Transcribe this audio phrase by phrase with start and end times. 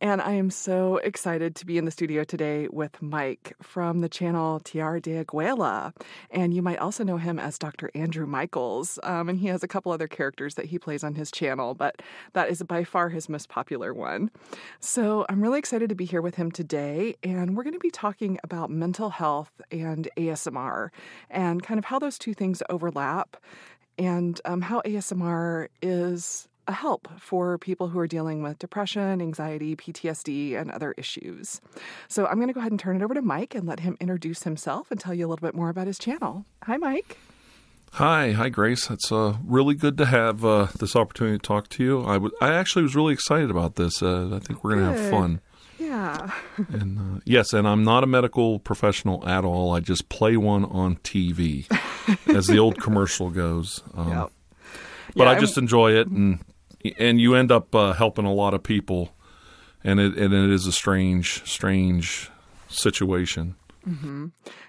[0.00, 4.08] And I am so excited to be in the studio today with Mike from the
[4.08, 5.92] channel Tiar de Aguela.
[6.30, 7.90] And you might also know him as Dr.
[7.94, 9.00] Andrew Michaels.
[9.02, 12.00] Um, and he has a couple other characters that he plays on his channel, but
[12.34, 14.30] that is by far his most popular one.
[14.78, 17.16] So I'm really excited to be here with him today.
[17.24, 20.90] And we're going to be talking about mental health and ASMR
[21.28, 23.36] and kind of how those two things overlap
[23.98, 29.74] and um, how ASMR is a help for people who are dealing with depression, anxiety,
[29.74, 31.60] PTSD, and other issues.
[32.08, 33.96] So I'm going to go ahead and turn it over to Mike and let him
[34.00, 36.44] introduce himself and tell you a little bit more about his channel.
[36.64, 37.16] Hi, Mike.
[37.92, 38.90] Hi, hi, Grace.
[38.90, 42.04] It's uh, really good to have uh, this opportunity to talk to you.
[42.04, 44.02] I, w- I actually was really excited about this.
[44.02, 45.40] Uh, I think we're going to have fun.
[45.78, 46.30] Yeah.
[46.68, 49.74] and uh, yes, and I'm not a medical professional at all.
[49.74, 51.64] I just play one on TV,
[52.36, 53.82] as the old commercial goes.
[53.94, 54.32] Um, Yep.
[55.16, 56.40] But Yeah, I I'm- just enjoy it, and
[56.98, 59.14] and you end up uh, helping a lot of people,
[59.84, 62.30] and it and it is a strange, strange
[62.68, 63.56] situation.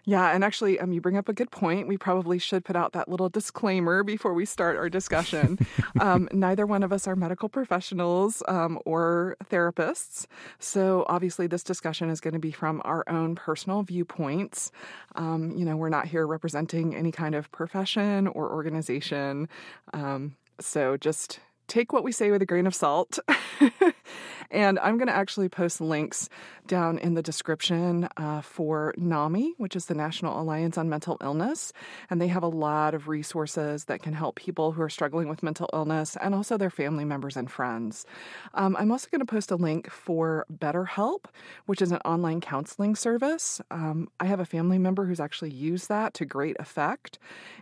[0.05, 1.87] Yeah, and actually, um, you bring up a good point.
[1.87, 5.59] We probably should put out that little disclaimer before we start our discussion.
[5.99, 10.25] um, neither one of us are medical professionals um, or therapists.
[10.59, 14.71] So, obviously, this discussion is going to be from our own personal viewpoints.
[15.15, 19.49] Um, you know, we're not here representing any kind of profession or organization.
[19.93, 23.19] Um, so, just take what we say with a grain of salt.
[24.52, 26.30] and I'm going to actually post links
[26.67, 31.73] down in the description uh, for NAMI, which is the National Alliance on Mental Illness.
[32.10, 35.43] And they have a lot of resources that can help people who are struggling with
[35.43, 38.05] mental illness and also their family members and friends.
[38.54, 41.26] Um, I'm also going to post a link for BetterHelp,
[41.65, 43.61] which is an online counseling service.
[43.71, 47.20] Um, I have a family member who's actually used that to great effect.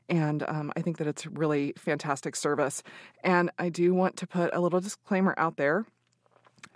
[0.10, 2.84] And um, I think that it's a really fantastic service.
[3.24, 5.86] And I do want to put a little disclaimer out there.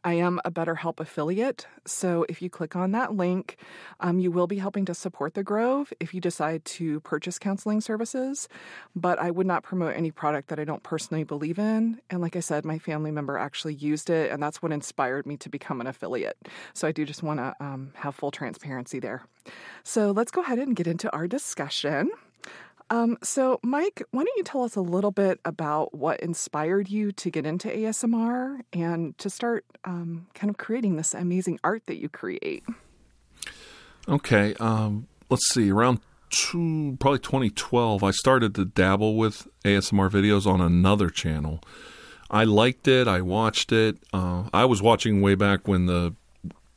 [0.03, 3.57] I am a BetterHelp affiliate, so if you click on that link,
[3.99, 7.81] um, you will be helping to support the Grove if you decide to purchase counseling
[7.81, 8.49] services.
[8.95, 12.01] But I would not promote any product that I don't personally believe in.
[12.09, 15.37] And like I said, my family member actually used it, and that's what inspired me
[15.37, 16.37] to become an affiliate.
[16.73, 19.23] So I do just want to um, have full transparency there.
[19.83, 22.09] So let's go ahead and get into our discussion.
[22.91, 27.13] Um, so, Mike, why don't you tell us a little bit about what inspired you
[27.13, 32.01] to get into ASMR and to start um, kind of creating this amazing art that
[32.01, 32.65] you create?
[34.09, 35.71] Okay, um, let's see.
[35.71, 41.61] Around two, probably 2012, I started to dabble with ASMR videos on another channel.
[42.29, 43.07] I liked it.
[43.07, 43.99] I watched it.
[44.11, 46.13] Uh, I was watching way back when the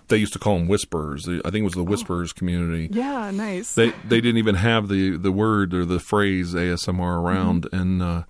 [0.09, 1.29] they used to call them whisperers.
[1.29, 2.89] I think it was the whisperers community.
[2.93, 3.75] Yeah, nice.
[3.75, 8.23] They they didn't even have the the word or the phrase ASMR around, and uh,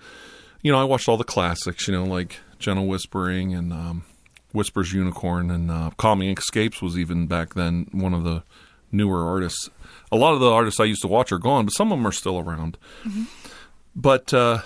[0.62, 1.88] you know I watched all the classics.
[1.88, 4.04] You know like Gentle Whispering and um,
[4.52, 8.42] Whispers Unicorn and uh, Calming Escapes was even back then one of the
[8.92, 9.68] newer artists.
[10.12, 12.06] A lot of the artists I used to watch are gone, but some of them
[12.06, 12.78] are still around.
[13.96, 14.62] But uh,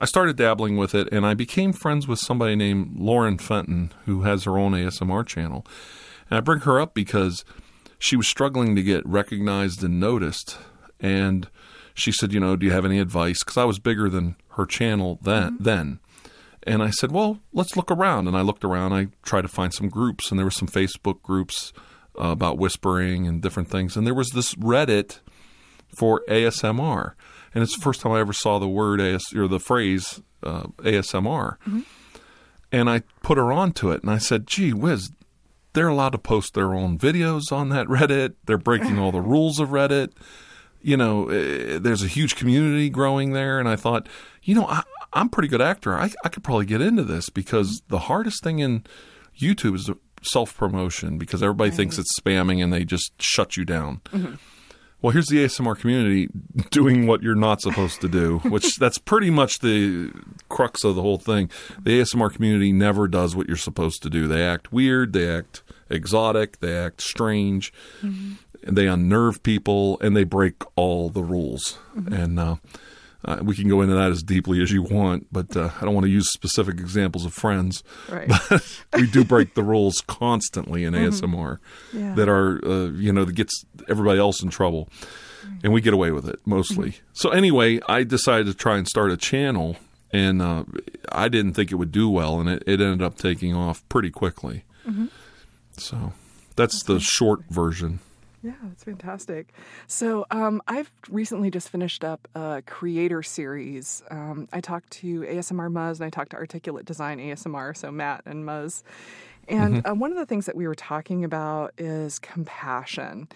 [0.00, 4.22] I started dabbling with it, and I became friends with somebody named Lauren Fenton, who
[4.22, 5.66] has her own ASMR channel.
[6.32, 7.44] And I bring her up because
[7.98, 10.56] she was struggling to get recognized and noticed.
[10.98, 11.46] And
[11.92, 13.40] she said, you know, do you have any advice?
[13.40, 15.58] Because I was bigger than her channel then.
[15.60, 16.00] then.
[16.62, 18.28] And I said, well, let's look around.
[18.28, 18.94] And I looked around.
[18.94, 21.74] I tried to find some groups, and there were some Facebook groups
[22.18, 23.94] uh, about whispering and different things.
[23.94, 25.18] And there was this Reddit
[25.94, 27.12] for ASMR.
[27.52, 30.68] And it's the first time I ever saw the word AS or the phrase uh,
[30.78, 31.56] ASMR.
[32.72, 35.10] And I put her onto it, and I said, gee whiz,
[35.72, 38.34] they're allowed to post their own videos on that Reddit.
[38.46, 40.12] They're breaking all the rules of Reddit.
[40.80, 43.58] You know, eh, there's a huge community growing there.
[43.58, 44.08] And I thought,
[44.42, 44.82] you know, I,
[45.12, 45.96] I'm a pretty good actor.
[45.96, 48.84] I, I could probably get into this because the hardest thing in
[49.38, 49.90] YouTube is
[50.22, 54.00] self promotion because everybody thinks it's spamming and they just shut you down.
[55.02, 56.28] Well, here's the ASMR community
[56.70, 60.12] doing what you're not supposed to do, which that's pretty much the
[60.48, 61.50] crux of the whole thing.
[61.82, 64.28] The ASMR community never does what you're supposed to do.
[64.28, 67.72] They act weird, they act exotic, they act strange,
[68.64, 71.78] and they unnerve people, and they break all the rules.
[72.14, 72.56] And uh,
[73.24, 75.94] uh, we can go into that as deeply as you want, but uh, I don't
[75.94, 77.82] want to use specific examples of friends.
[78.08, 78.28] Right.
[78.48, 78.62] But
[79.00, 81.58] we do break the rules constantly in ASMR
[81.92, 82.14] Yeah.
[82.14, 84.88] that are, uh, you know, that gets everybody else in trouble.
[85.64, 86.96] And we get away with it mostly.
[87.12, 89.76] So, anyway, I decided to try and start a channel,
[90.12, 90.64] and uh,
[91.10, 94.10] I didn't think it would do well, and it, it ended up taking off pretty
[94.10, 94.64] quickly.
[95.76, 96.12] So,
[96.56, 98.00] that's the short version.
[98.42, 99.52] Yeah, that's fantastic.
[99.86, 104.02] So, um, I've recently just finished up a creator series.
[104.10, 108.22] Um, I talked to ASMR Muzz and I talked to Articulate Design ASMR, so Matt
[108.26, 108.82] and Muzz.
[109.48, 113.28] And uh, one of the things that we were talking about is compassion.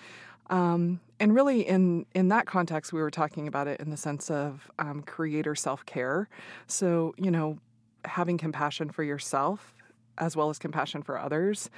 [0.51, 4.31] Um, and really, in in that context, we were talking about it in the sense
[4.31, 6.29] of um, creator self care.
[6.67, 7.59] So, you know,
[8.05, 9.75] having compassion for yourself
[10.19, 11.71] as well as compassion for others.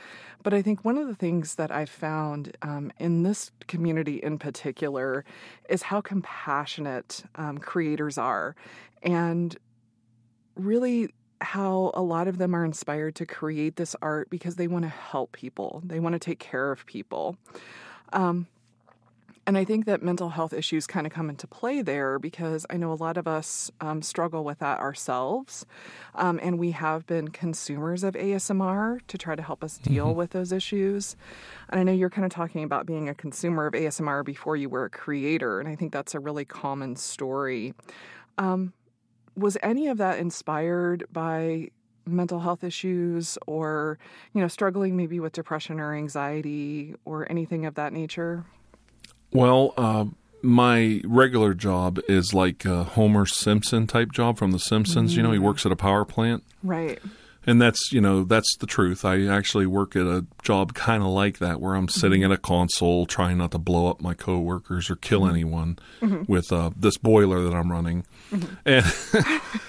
[0.42, 4.38] But I think one of the things that I've found um, in this community in
[4.38, 5.24] particular
[5.68, 8.54] is how compassionate um, creators are,
[9.02, 9.56] and
[10.54, 14.84] really how a lot of them are inspired to create this art because they want
[14.84, 17.36] to help people, they want to take care of people.
[18.12, 18.46] Um,
[19.48, 22.76] and I think that mental health issues kind of come into play there because I
[22.76, 25.64] know a lot of us um, struggle with that ourselves.
[26.14, 30.32] Um, and we have been consumers of ASMR to try to help us deal with
[30.32, 31.16] those issues.
[31.70, 34.68] And I know you're kind of talking about being a consumer of ASMR before you
[34.68, 35.60] were a creator.
[35.60, 37.72] And I think that's a really common story.
[38.36, 38.74] Um,
[39.34, 41.70] was any of that inspired by
[42.04, 43.98] mental health issues or,
[44.34, 48.44] you know, struggling maybe with depression or anxiety or anything of that nature?
[49.32, 50.06] Well, uh,
[50.42, 55.16] my regular job is like a Homer Simpson type job from The Simpsons.
[55.16, 55.46] You know, he mm-hmm.
[55.46, 56.44] works at a power plant.
[56.62, 56.98] Right.
[57.46, 59.06] And that's, you know, that's the truth.
[59.06, 62.32] I actually work at a job kind of like that where I'm sitting mm-hmm.
[62.32, 65.30] at a console trying not to blow up my coworkers or kill mm-hmm.
[65.30, 65.78] anyone
[66.26, 68.04] with uh, this boiler that I'm running.
[68.66, 68.84] And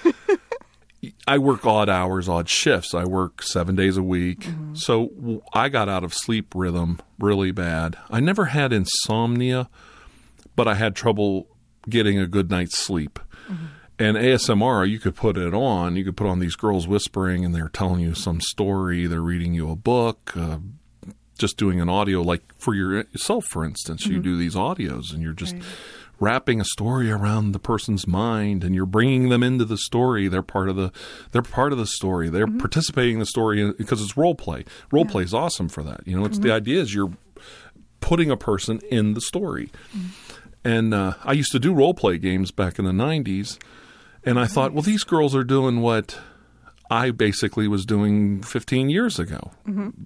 [1.26, 2.94] I work odd hours, odd shifts.
[2.94, 4.40] I work seven days a week.
[4.40, 4.74] Mm-hmm.
[4.74, 7.96] So I got out of sleep rhythm really bad.
[8.10, 9.68] I never had insomnia,
[10.56, 11.46] but I had trouble
[11.88, 13.18] getting a good night's sleep.
[13.48, 13.66] Mm-hmm.
[13.98, 15.94] And ASMR, you could put it on.
[15.94, 19.06] You could put on these girls whispering, and they're telling you some story.
[19.06, 20.58] They're reading you a book, uh,
[21.38, 24.06] just doing an audio, like for yourself, for instance.
[24.06, 24.22] You mm-hmm.
[24.22, 25.54] do these audios, and you're just
[26.20, 30.28] wrapping a story around the person's mind, and you're bringing them into the story.
[30.28, 30.92] They're part of the.
[31.32, 32.28] They're part of the story.
[32.28, 32.58] They're mm-hmm.
[32.58, 34.64] participating in the story because it's role play.
[34.92, 36.06] Role play is awesome for that.
[36.06, 36.56] You know, it's the mm-hmm.
[36.56, 37.12] idea is you're
[38.00, 39.70] putting a person in the story.
[39.96, 40.08] Mm-hmm.
[40.62, 43.58] And uh, I used to do role play games back in the 90s.
[44.24, 46.18] And I thought, well, these girls are doing what
[46.90, 49.52] I basically was doing 15 years ago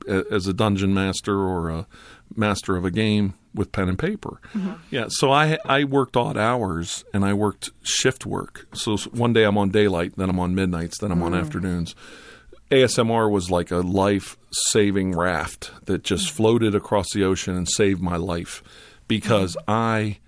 [0.09, 1.87] a- as a dungeon master or a
[2.37, 4.41] master of a game with pen and paper.
[4.53, 4.73] Mm-hmm.
[4.91, 8.67] Yeah, so I I worked odd hours and I worked shift work.
[8.75, 11.41] So one day I'm on daylight, then I'm on midnights, then I'm on mm.
[11.41, 11.95] afternoons.
[12.71, 16.31] ASMR was like a life saving raft that just mm.
[16.33, 18.63] floated across the ocean and saved my life
[19.07, 19.71] because mm-hmm.
[19.71, 20.19] I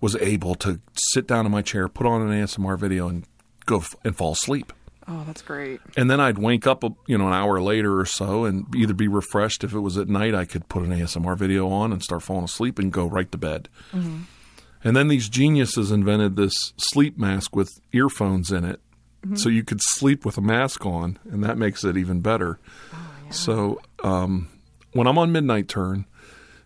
[0.00, 3.24] was able to sit down in my chair, put on an ASMR video, and
[3.64, 4.72] go f- and fall asleep.
[5.06, 5.80] Oh, that's great.
[5.96, 9.08] And then I'd wake up, you know, an hour later or so, and either be
[9.08, 9.62] refreshed.
[9.62, 12.44] If it was at night, I could put an ASMR video on and start falling
[12.44, 13.68] asleep and go right to bed.
[13.92, 18.80] And then these geniuses invented this sleep mask with earphones in it,
[19.34, 22.58] so you could sleep with a mask on, and that makes it even better.
[23.30, 24.48] So um,
[24.92, 26.04] when I'm on midnight turn,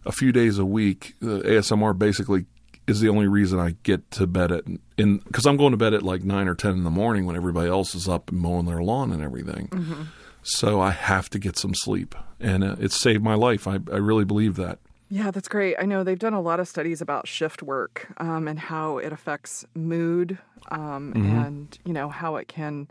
[0.04, 2.46] a few days a week, the ASMR basically
[2.86, 4.64] is the only reason I get to bed at
[4.98, 7.36] in because I'm going to bed at like nine or ten in the morning when
[7.36, 10.08] everybody else is up and mowing their lawn and everything.
[10.42, 13.66] So I have to get some sleep, and uh, it's saved my life.
[13.66, 14.78] I, I really believe that.
[15.10, 15.74] Yeah, that's great.
[15.78, 19.10] I know they've done a lot of studies about shift work um, and how it
[19.10, 20.36] affects mood
[20.70, 22.88] um, and, you know, how it can,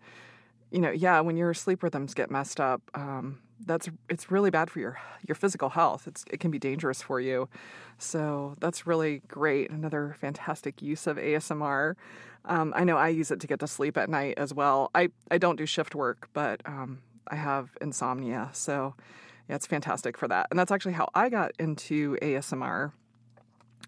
[0.71, 4.69] you know, yeah, when your sleep rhythms get messed up, um, that's it's really bad
[4.69, 6.07] for your your physical health.
[6.07, 7.49] It's it can be dangerous for you.
[7.97, 9.69] So that's really great.
[9.71, 11.95] Another fantastic use of ASMR.
[12.45, 14.91] Um, I know I use it to get to sleep at night as well.
[14.95, 18.95] I I don't do shift work, but um, I have insomnia, so
[19.49, 20.47] yeah, it's fantastic for that.
[20.49, 22.91] And that's actually how I got into ASMR.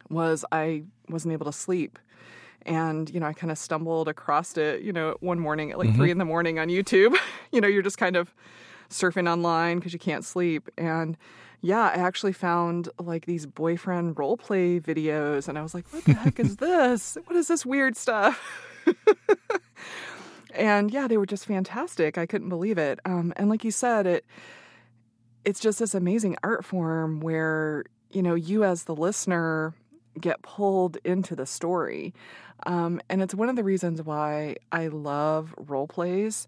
[0.09, 1.99] Was I wasn't able to sleep,
[2.65, 4.81] and you know I kind of stumbled across it.
[4.81, 7.15] You know, one morning at like three in the morning on YouTube.
[7.51, 8.33] you know, you're just kind of
[8.89, 11.17] surfing online because you can't sleep, and
[11.61, 16.05] yeah, I actually found like these boyfriend role play videos, and I was like, what
[16.05, 17.17] the heck is this?
[17.25, 18.65] What is this weird stuff?
[20.55, 22.17] and yeah, they were just fantastic.
[22.17, 22.99] I couldn't believe it.
[23.05, 24.25] Um, and like you said, it
[25.45, 29.73] it's just this amazing art form where, you know, you as the listener
[30.19, 32.13] get pulled into the story.
[32.65, 36.47] Um, and it's one of the reasons why I love role plays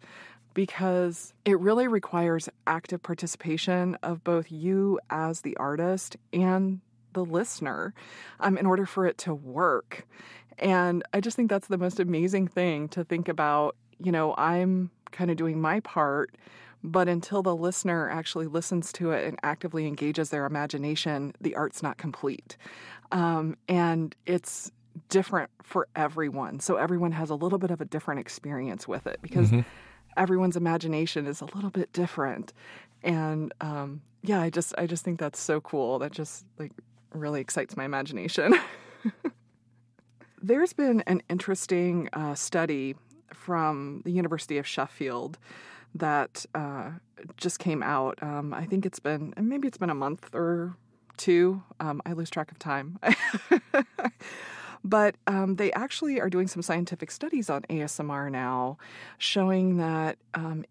[0.53, 6.81] because it really requires active participation of both you as the artist and
[7.13, 7.93] the listener
[8.39, 10.07] um, in order for it to work.
[10.59, 13.75] And I just think that's the most amazing thing to think about.
[13.99, 16.35] You know, I'm kind of doing my part,
[16.83, 21.83] but until the listener actually listens to it and actively engages their imagination, the art's
[21.83, 22.57] not complete.
[23.11, 24.71] Um, and it's
[25.09, 26.59] different for everyone.
[26.59, 29.61] So everyone has a little bit of a different experience with it because mm-hmm.
[30.17, 32.53] Everyone's imagination is a little bit different.
[33.03, 35.99] And um, yeah, I just I just think that's so cool.
[35.99, 36.71] That just like
[37.13, 38.55] really excites my imagination.
[40.41, 42.95] There's been an interesting uh, study
[43.33, 45.37] from the University of Sheffield
[45.95, 46.91] that uh,
[47.37, 48.21] just came out.
[48.21, 50.75] Um, I think it's been maybe it's been a month or
[51.17, 51.61] two.
[51.79, 52.99] Um, I lose track of time.
[54.83, 58.77] but um, they actually are doing some scientific studies on ASMR now,
[59.17, 60.65] showing that um,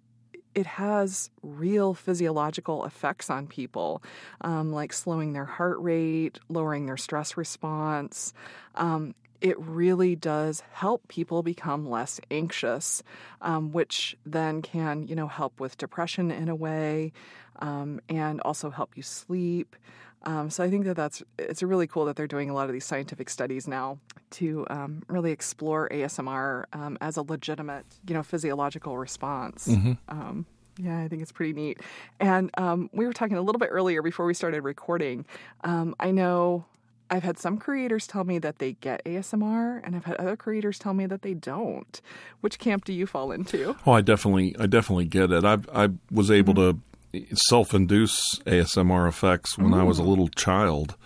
[0.54, 4.02] it has real physiological effects on people,
[4.40, 8.32] um, like slowing their heart rate, lowering their stress response.
[8.74, 13.02] Um, it really does help people become less anxious,
[13.40, 17.12] um, which then can, you know, help with depression in a way,
[17.60, 19.76] um, and also help you sleep.
[20.24, 22.72] Um, so I think that that's it's really cool that they're doing a lot of
[22.72, 23.98] these scientific studies now
[24.32, 29.68] to um, really explore ASMR um, as a legitimate, you know, physiological response.
[29.68, 29.92] Mm-hmm.
[30.08, 30.46] Um,
[30.78, 31.80] yeah, I think it's pretty neat.
[32.20, 35.26] And um, we were talking a little bit earlier before we started recording.
[35.64, 36.66] Um, I know
[37.10, 40.78] I've had some creators tell me that they get ASMR, and I've had other creators
[40.78, 42.00] tell me that they don't.
[42.40, 43.76] Which camp do you fall into?
[43.84, 45.44] Oh, I definitely, I definitely get it.
[45.44, 46.78] I I was able mm-hmm.
[46.78, 46.82] to
[47.34, 49.80] self-induce ASMR effects when Ooh.
[49.80, 50.96] I was a little child,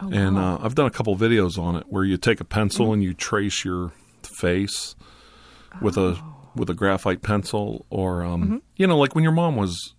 [0.00, 0.56] oh, and wow.
[0.56, 2.94] uh, I've done a couple videos on it where you take a pencil mm.
[2.94, 4.94] and you trace your face
[5.74, 5.78] oh.
[5.80, 6.34] with a oh.
[6.54, 8.56] with a graphite pencil, or um, mm-hmm.
[8.76, 9.94] you know, like when your mom was.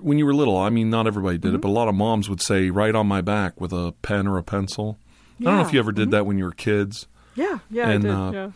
[0.00, 1.56] when you were little, I mean, not everybody did mm-hmm.
[1.56, 4.26] it, but a lot of moms would say, "Write on my back with a pen
[4.26, 4.98] or a pencil."
[5.38, 5.48] Yeah.
[5.48, 6.10] I don't know if you ever did mm-hmm.
[6.12, 7.06] that when you were kids.
[7.34, 8.10] Yeah, yeah, and, I did.
[8.10, 8.50] Uh, yeah.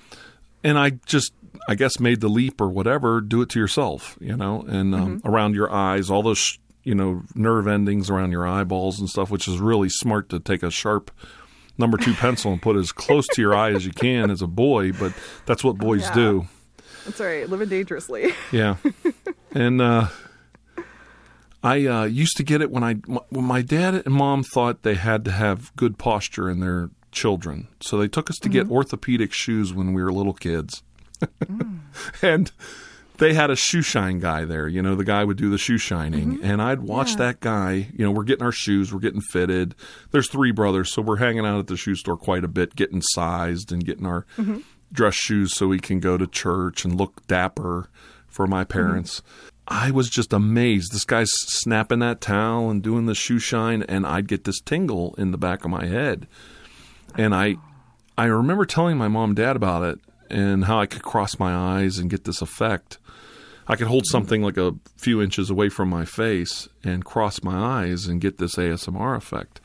[0.65, 1.33] And I just
[1.69, 5.19] I guess made the leap or whatever, do it to yourself, you know, and um,
[5.19, 5.29] mm-hmm.
[5.29, 9.47] around your eyes, all those you know nerve endings around your eyeballs and stuff, which
[9.47, 11.11] is really smart to take a sharp
[11.79, 14.47] number two pencil and put as close to your eye as you can as a
[14.47, 14.93] boy.
[14.93, 15.13] But
[15.47, 16.15] that's what boys yeah.
[16.15, 16.49] do.
[17.05, 18.33] That's right, living dangerously.
[18.53, 18.77] yeah,
[19.53, 20.09] and uh,
[21.63, 24.95] I uh, used to get it when I when my dad and mom thought they
[24.95, 28.69] had to have good posture in their children, so they took us to mm-hmm.
[28.69, 30.83] get orthopedic shoes when we were little kids
[31.45, 31.81] mm.
[32.23, 32.53] and
[33.19, 34.67] they had a shoe shine guy there.
[34.67, 36.45] You know, the guy would do the shoe shining, mm-hmm.
[36.45, 37.17] and I'd watch yeah.
[37.17, 37.89] that guy.
[37.97, 39.75] You know, we're getting our shoes, we're getting fitted.
[40.11, 43.03] There's three brothers, so we're hanging out at the shoe store quite a bit, getting
[43.03, 44.59] sized and getting our mm-hmm.
[44.93, 47.89] dress shoes so we can go to church and look dapper
[48.27, 48.73] for my mm-hmm.
[48.73, 49.21] parents.
[49.21, 49.49] Mm-hmm.
[49.69, 50.93] I was just amazed.
[50.93, 55.15] This guy's snapping that towel and doing the shoe shine, and I'd get this tingle
[55.17, 56.27] in the back of my head.
[57.17, 57.57] And I,
[58.19, 60.01] I remember telling my mom and dad about it,
[60.33, 62.99] and how I could cross my eyes and get this effect.
[63.69, 67.83] I could hold something like a few inches away from my face and cross my
[67.83, 69.61] eyes and get this ASMR effect.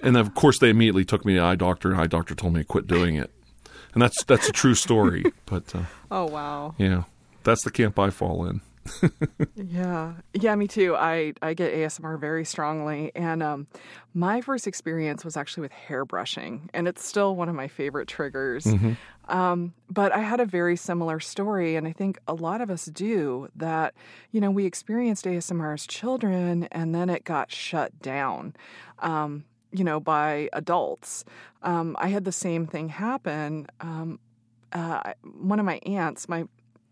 [0.00, 2.60] And of course, they immediately took me to eye doctor, and eye doctor told me
[2.60, 3.30] to quit doing it.
[3.94, 5.24] And that's that's a true story.
[5.46, 7.04] But uh, oh wow, yeah,
[7.44, 8.60] that's the camp I fall in.
[9.54, 10.94] yeah, yeah, me too.
[10.96, 13.66] I I get ASMR very strongly, and um,
[14.14, 18.08] my first experience was actually with hair brushing, and it's still one of my favorite
[18.08, 18.64] triggers.
[18.64, 18.92] Mm-hmm.
[19.28, 22.86] Um, but I had a very similar story, and I think a lot of us
[22.86, 23.94] do that.
[24.30, 28.54] You know, we experienced ASMR as children, and then it got shut down.
[29.00, 31.24] Um, you know, by adults.
[31.62, 33.66] Um, I had the same thing happen.
[33.80, 34.20] Um,
[34.72, 36.46] uh, one of my aunts, my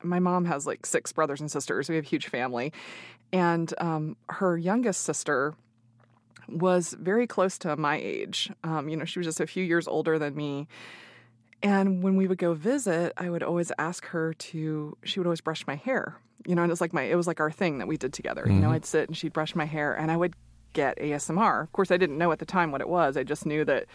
[0.04, 1.88] my mom has like six brothers and sisters.
[1.88, 2.72] We have a huge family.
[3.32, 5.54] And um, her youngest sister
[6.48, 8.50] was very close to my age.
[8.62, 10.68] Um, you know, she was just a few years older than me.
[11.62, 15.40] And when we would go visit, I would always ask her to, she would always
[15.40, 16.16] brush my hair.
[16.46, 18.12] You know, and it was like my, it was like our thing that we did
[18.12, 18.42] together.
[18.42, 18.52] Mm-hmm.
[18.52, 18.74] You know, mm-hmm.
[18.74, 20.34] I'd sit and she'd brush my hair and I would
[20.74, 21.62] get ASMR.
[21.62, 23.16] Of course, I didn't know at the time what it was.
[23.16, 23.86] I just knew that,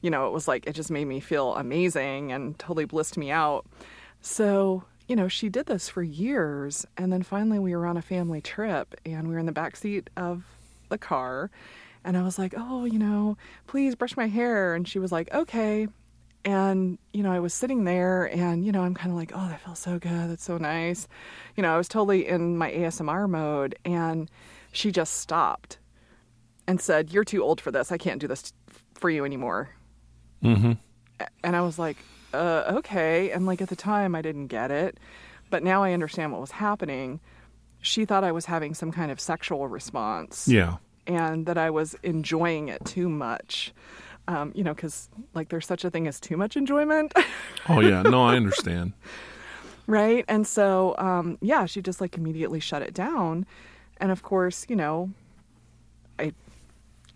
[0.00, 3.30] you know, it was like, it just made me feel amazing and totally blissed me
[3.30, 3.66] out.
[4.22, 6.86] So you know, she did this for years.
[6.96, 9.76] And then finally, we were on a family trip and we were in the back
[9.76, 10.44] seat of
[10.88, 11.50] the car.
[12.04, 13.36] And I was like, oh, you know,
[13.66, 14.74] please brush my hair.
[14.74, 15.88] And she was like, okay.
[16.44, 19.48] And, you know, I was sitting there and, you know, I'm kind of like, oh,
[19.48, 20.30] that feels so good.
[20.30, 21.08] That's so nice.
[21.56, 23.74] You know, I was totally in my ASMR mode.
[23.84, 24.30] And
[24.72, 25.78] she just stopped
[26.66, 27.90] and said, "You're too old for this.
[27.90, 28.52] I can't do this
[28.94, 29.70] for you anymore."
[30.44, 30.72] Mm-hmm.
[31.42, 31.96] And I was like,
[32.34, 34.98] uh, "Okay." And like at the time, I didn't get it,
[35.50, 37.20] but now I understand what was happening.
[37.80, 40.76] She thought I was having some kind of sexual response Yeah.
[41.06, 43.72] and that I was enjoying it too much.
[44.26, 47.14] Um, you know, because like there's such a thing as too much enjoyment,
[47.68, 48.02] Oh yeah.
[48.14, 48.92] No, I understand.
[49.86, 50.24] right?
[50.28, 53.46] And so, um, yeah, she just like immediately shut it down.
[53.98, 55.10] And of course, you know,
[56.18, 56.32] I,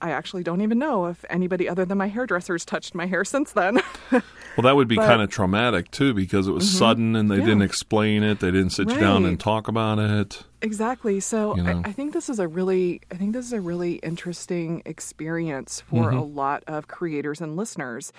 [0.00, 3.52] I actually don't even know if anybody other than my hairdressers touched my hair since
[3.52, 3.80] then.
[4.56, 7.44] Well, that would be kind of traumatic too because it was sudden and they Yeah.
[7.46, 8.40] didn't explain it.
[8.40, 10.42] They didn't sit you down and talk about it.
[10.60, 11.20] Exactly.
[11.20, 11.82] So You know?
[11.84, 15.80] I, I think this is a really, I think this is a really interesting experience
[15.80, 16.36] for a Mm-hmm.
[16.36, 18.12] lot of creators and listeners.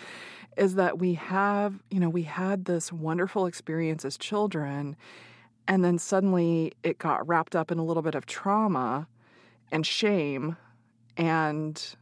[0.57, 4.95] Is that we have, you know, we had this wonderful experience as children,
[5.67, 9.07] and then suddenly it got wrapped up in a little bit of trauma
[9.71, 10.55] and shame,
[11.17, 11.95] and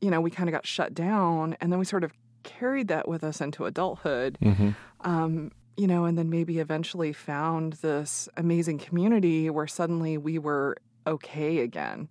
[0.00, 2.12] you know, we kind of got shut down, and then we sort of
[2.46, 4.70] carried that with us into adulthood Mm-hmm.
[5.02, 10.78] um, you know, and then maybe eventually found this amazing community where suddenly we were
[11.06, 12.08] okay again.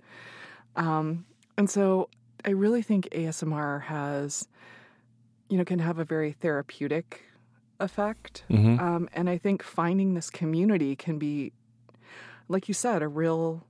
[0.76, 1.26] Um,
[1.58, 2.10] and so
[2.46, 4.48] I really think ASMR has,
[5.50, 7.24] you know, can have a very therapeutic
[7.80, 8.44] effect.
[8.52, 8.80] Mm-hmm.
[8.80, 11.52] Um, and I think finding this community can be,
[12.48, 13.66] like you said, a real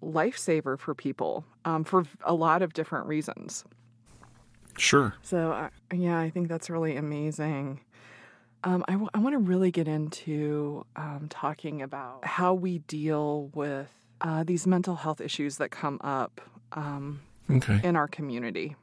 [0.00, 3.64] lifesaver for people um, for a lot of different reasons.
[4.78, 5.14] Sure.
[5.22, 7.80] So, uh, yeah, I think that's really amazing.
[8.64, 13.50] Um, I, w- I want to really get into um, talking about how we deal
[13.54, 13.88] with
[14.22, 16.40] uh, these mental health issues that come up
[16.72, 17.78] um, Okay.
[17.84, 18.74] in our community.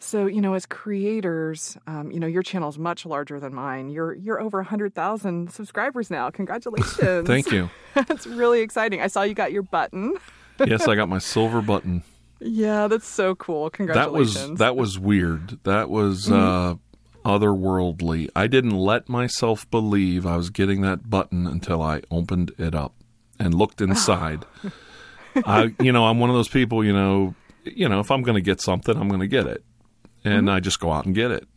[0.00, 3.90] So, you know, as creators, um, you know, your channel is much larger than mine.
[3.90, 6.30] You're you're over 100,000 subscribers now.
[6.30, 7.26] Congratulations.
[7.26, 7.68] Thank you.
[7.94, 9.02] that's really exciting.
[9.02, 10.14] I saw you got your button.
[10.64, 12.04] yes, I got my silver button.
[12.40, 13.70] Yeah, that's so cool.
[13.70, 14.34] Congratulations.
[14.34, 15.58] That was that was weird.
[15.64, 16.74] That was uh,
[17.24, 18.28] otherworldly.
[18.36, 22.94] I didn't let myself believe I was getting that button until I opened it up
[23.38, 24.44] and looked inside.
[25.36, 26.84] I, you know, I'm one of those people.
[26.84, 29.64] You know, you know, if I'm going to get something, I'm going to get it,
[30.24, 31.48] and I just go out and get it.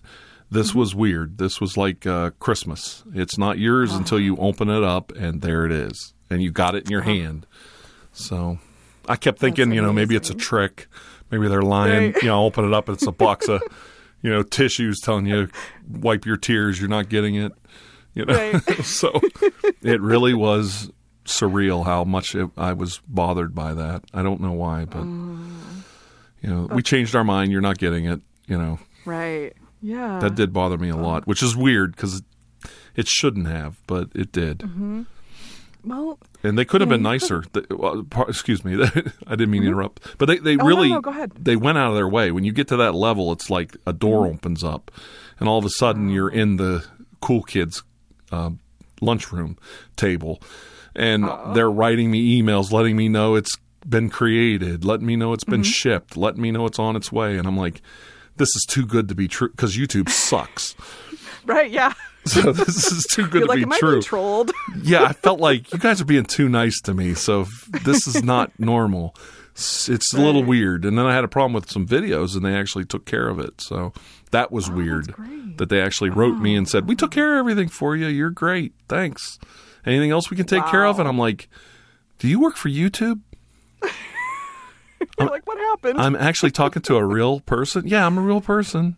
[0.49, 1.37] This was weird.
[1.37, 3.03] This was like uh, Christmas.
[3.13, 6.75] It's not yours until you open it up, and there it is, and you got
[6.75, 7.47] it in your hand.
[8.11, 8.59] So,
[9.07, 10.87] I kept thinking, you know, maybe it's a trick.
[11.31, 12.13] Maybe they're lying.
[12.13, 12.23] Right.
[12.23, 13.61] You know, open it up, it's a box of,
[14.21, 15.49] you know, tissues telling you
[15.89, 16.79] wipe your tears.
[16.79, 17.53] You're not getting it.
[18.13, 18.61] You know, Right.
[18.83, 19.19] so
[19.81, 20.91] it really was
[21.25, 24.03] surreal how much it, I was bothered by that.
[24.13, 27.51] I don't know why, but you know, we changed our mind.
[27.51, 28.21] You're not getting it.
[28.47, 29.53] You know, right.
[29.81, 30.19] Yeah.
[30.19, 32.21] that did bother me a lot, which is weird because
[32.95, 34.59] it shouldn't have, but it did.
[34.59, 35.03] Mm-hmm.
[35.83, 37.43] Well, And they could have been nicer.
[37.53, 38.73] They- well, excuse me,
[39.27, 40.17] I didn't mean to interrupt.
[40.17, 41.31] But they, they Oh, really no, ahead.
[41.39, 42.31] they went out of their way.
[42.31, 44.35] When you get to that level, it's like a door Mm-hmm.
[44.35, 44.91] opens up,
[45.39, 46.85] and all of a sudden you're in the
[47.21, 47.81] cool kids'
[48.31, 48.51] uh,
[49.01, 49.57] lunchroom
[49.95, 50.41] table,
[50.95, 55.43] and they're writing me emails, letting me know it's been created, letting me know it's
[55.43, 55.71] been Mm-hmm.
[55.71, 57.81] shipped, letting me know it's on its way, and I'm like,
[58.37, 60.75] this is too good to be true because YouTube sucks.
[61.45, 61.69] right.
[61.71, 61.93] Yeah.
[62.25, 64.51] So this is too good You're to like, be am I true being trolled?
[64.83, 67.13] yeah, I felt like you guys are being too nice to me.
[67.13, 67.45] So
[67.83, 69.15] this is not normal.
[69.53, 70.85] It's it's a little weird.
[70.85, 73.37] And then I had a problem with some videos, and they actually took care of
[73.39, 73.59] it.
[73.59, 73.91] So
[74.31, 75.57] that was weird Oh, great.
[75.57, 78.07] that they actually wrote me and said, "We took care of everything for you.
[78.07, 78.73] You're great.
[78.87, 79.39] Thanks.
[79.85, 81.49] Anything else we can take care of?" And I'm like,
[82.19, 83.19] "Do you work for YouTube?"
[85.19, 85.99] You're like, what happened?
[85.99, 87.87] I'm actually talking to a real person.
[87.87, 88.95] Yeah, I'm a real person.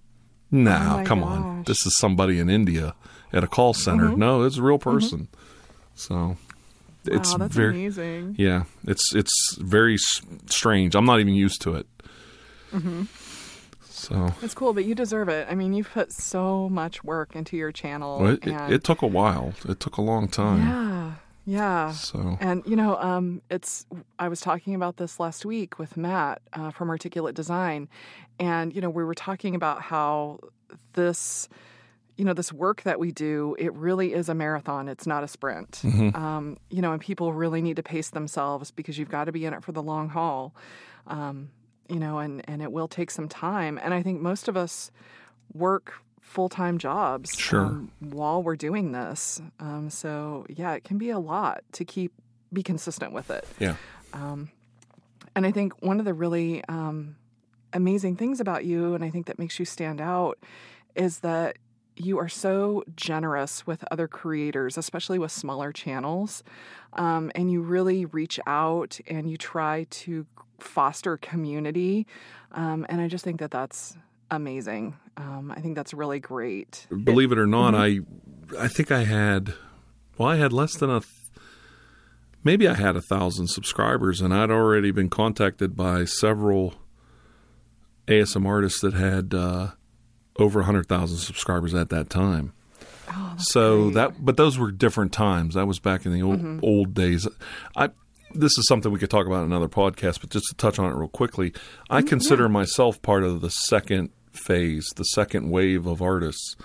[0.51, 1.41] No, Oh come on.
[1.41, 1.47] gosh.
[1.49, 1.63] Mm-hmm.
[1.63, 2.93] This is somebody in India
[3.33, 4.09] at a call center.
[4.15, 5.27] No, it's a real person.
[5.95, 6.37] So
[7.05, 8.35] it's wow, that's very amazing.
[8.37, 8.63] yeah.
[8.87, 10.95] It's it's very strange.
[10.95, 11.87] I'm not even used to it.
[12.71, 13.03] Mm-hmm.
[13.89, 15.47] So It's cool, but you deserve it.
[15.49, 18.19] I mean, you've put so much work into your channel.
[18.19, 19.53] well, it, and it took a while.
[19.67, 20.67] It took a long time.
[20.67, 21.13] yeah,
[21.45, 21.91] yeah.
[21.91, 23.85] So And you know, um, it's.
[24.19, 27.87] I was talking about this last week with Matt uh, from Articulate Design,
[28.39, 30.39] and you know, we were talking about how
[30.93, 31.47] this,
[32.17, 34.87] you know, this work that we do, it really is a marathon.
[34.87, 35.81] It's not a sprint.
[35.83, 39.45] Um, you know, and people really need to pace themselves because you've got to be
[39.45, 40.53] in it for the long haul.
[41.07, 41.49] Um,
[41.89, 43.79] you know, and and it will take some time.
[43.83, 44.91] And I think most of us
[45.53, 47.61] work full time jobs Sure.
[47.65, 49.41] um, while we're doing this.
[49.59, 52.13] Um, so yeah, it can be a lot to keep
[52.53, 53.45] be consistent with it.
[53.59, 53.75] yeah.
[55.35, 57.15] And I think one of the really um,
[57.73, 60.37] amazing things about you, and I think that makes you stand out,
[60.95, 61.57] is that
[61.95, 66.43] you are so generous with other creators, especially with smaller channels.
[66.93, 70.25] Um, and you really reach out and you try to
[70.59, 72.07] foster community.
[72.51, 73.97] Um, and I just think that that's
[74.31, 74.95] amazing.
[75.17, 76.87] Um, I think that's really great.
[77.03, 78.55] Believe it or not, mm-hmm.
[78.57, 79.53] I I think I had
[80.17, 81.01] well, I had less than a
[82.43, 86.75] maybe I had a thousand subscribers, and I'd already been contacted by several
[88.07, 89.71] ASM artists that had uh,
[90.37, 92.53] over hundred thousand subscribers at that time.
[93.09, 93.93] Oh, so great.
[93.95, 95.55] that, but those were different times.
[95.55, 96.59] That was back in the old mm-hmm.
[96.63, 97.27] old days.
[97.75, 97.89] I
[98.33, 100.91] this is something we could talk about in another podcast, but just to touch on
[100.91, 101.53] it real quickly,
[101.89, 102.07] I mm-hmm.
[102.07, 106.55] consider myself part of the second phase, the second wave of artists.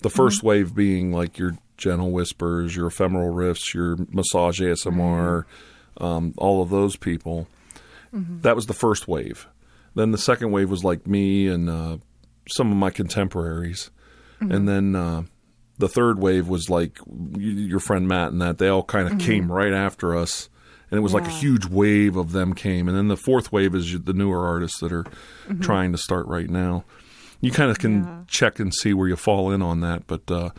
[0.00, 0.46] The 1st mm-hmm.
[0.46, 6.04] wave being like your gentle whispers, your Ephemeral Rifts, your massage ASMR, mm-hmm.
[6.04, 7.46] um, all of those people.
[8.12, 8.40] Mm-hmm.
[8.40, 9.46] That was the first wave.
[9.94, 11.98] Then the second wave was like me and uh,
[12.48, 13.90] some of my contemporaries,
[14.40, 14.52] mm-hmm.
[14.52, 15.22] and then uh,
[15.78, 16.98] the third wave was like
[17.36, 18.58] your friend Matt and that.
[18.58, 19.26] They all kind of mm-hmm.
[19.26, 20.48] came right after us
[20.92, 21.20] and it was yeah.
[21.20, 22.86] like a huge wave of them came.
[22.86, 25.60] And then the fourth wave is the newer artists that are mm-hmm.
[25.60, 26.84] trying to start right now.
[27.40, 28.20] You kind of can yeah.
[28.28, 30.50] check and see where you fall in on that, but uh,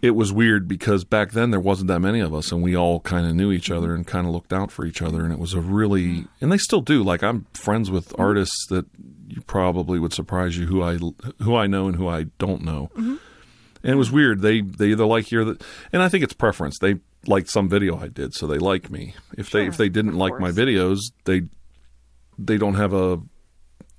[0.00, 3.00] it was weird because back then there wasn't that many of us, and we all
[3.00, 5.40] kind of knew each other and kind of looked out for each other, and it
[5.40, 7.02] was a really and they still do.
[7.02, 8.22] Like I'm friends with mm-hmm.
[8.22, 8.86] artists that
[9.42, 10.98] probably would surprise you who I
[11.42, 12.90] who I know and who I don't know.
[12.94, 13.16] Mm-hmm.
[13.82, 14.40] And it was weird.
[14.40, 15.56] They they either like you or
[15.92, 16.78] and I think it's preference.
[16.78, 19.14] They liked some video I did, so they like me.
[19.36, 21.42] If sure, they if they didn't like my videos, they
[22.38, 23.20] they don't have a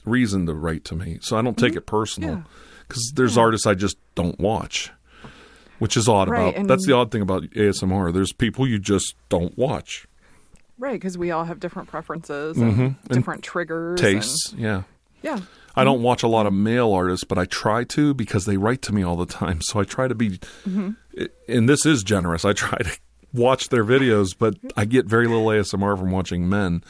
[0.05, 1.19] reason to write to me.
[1.21, 1.79] So I don't take mm-hmm.
[1.79, 2.43] it personal
[2.87, 3.15] because yeah.
[3.15, 3.41] there's yeah.
[3.41, 4.91] artists I just don't watch,
[5.79, 6.67] which is odd right, about.
[6.67, 8.13] That's the odd thing about ASMR.
[8.13, 10.07] There's people you just don't watch.
[10.77, 13.13] Right, because we all have different preferences and mm-hmm.
[13.13, 14.51] different and triggers, tastes.
[14.51, 14.83] And, yeah,
[15.25, 15.39] yeah.
[15.75, 18.81] I don't watch a lot of male artists, but I try to because they write
[18.83, 19.59] to me all the time.
[19.61, 20.91] So I try to be, mm-hmm.
[21.49, 22.45] and this is generous.
[22.45, 22.97] I try to
[23.33, 26.83] watch their videos, but I get very little ASMR from watching men.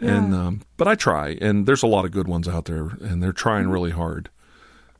[0.00, 0.16] Yeah.
[0.16, 3.22] And um, but I try, and there's a lot of good ones out there, and
[3.22, 3.72] they're trying mm-hmm.
[3.72, 4.30] really hard.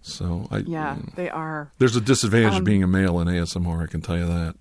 [0.03, 1.73] So I yeah, you know, they are.
[1.79, 3.83] There's a disadvantage um, of being a male in ASMR.
[3.83, 4.55] I can tell you that.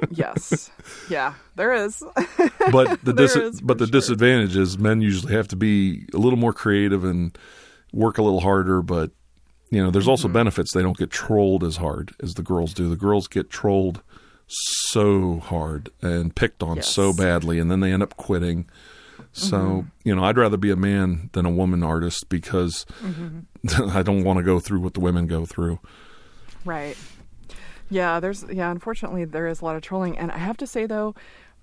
[0.10, 0.70] yes,
[1.10, 2.02] yeah, there is.
[2.70, 3.92] but the dis- is but the sure.
[3.92, 7.36] disadvantage is men usually have to be a little more creative and
[7.92, 8.82] work a little harder.
[8.82, 9.10] But
[9.70, 10.34] you know, there's also mm-hmm.
[10.34, 10.72] benefits.
[10.72, 12.88] They don't get trolled as hard as the girls do.
[12.88, 14.02] The girls get trolled
[14.46, 16.88] so hard and picked on yes.
[16.88, 18.68] so badly, and then they end up quitting.
[19.32, 19.88] So, mm-hmm.
[20.04, 23.90] you know, I'd rather be a man than a woman artist because mm-hmm.
[23.96, 25.78] I don't want to go through what the women go through.
[26.64, 26.96] Right.
[27.90, 30.86] Yeah, there's yeah, unfortunately there is a lot of trolling and I have to say
[30.86, 31.14] though,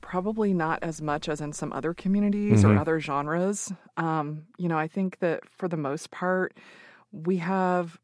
[0.02, 2.78] probably not as much as in some other communities mm-hmm.
[2.78, 3.74] or other genres.
[3.98, 6.56] Um, you know, I think that for the most part
[7.12, 7.98] we have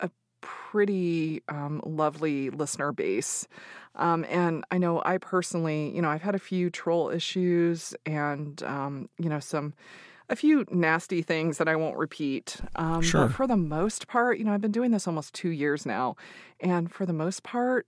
[0.00, 0.10] a
[0.42, 3.48] pretty um, lovely listener base.
[3.96, 8.62] Um, and I know I personally, you know, I've had a few troll issues and,
[8.62, 9.74] um, you know, some,
[10.28, 12.60] a few nasty things that I won't repeat.
[12.76, 13.26] Um, sure.
[13.26, 16.16] But for the most part, you know, I've been doing this almost two years now.
[16.60, 17.86] And for the most part,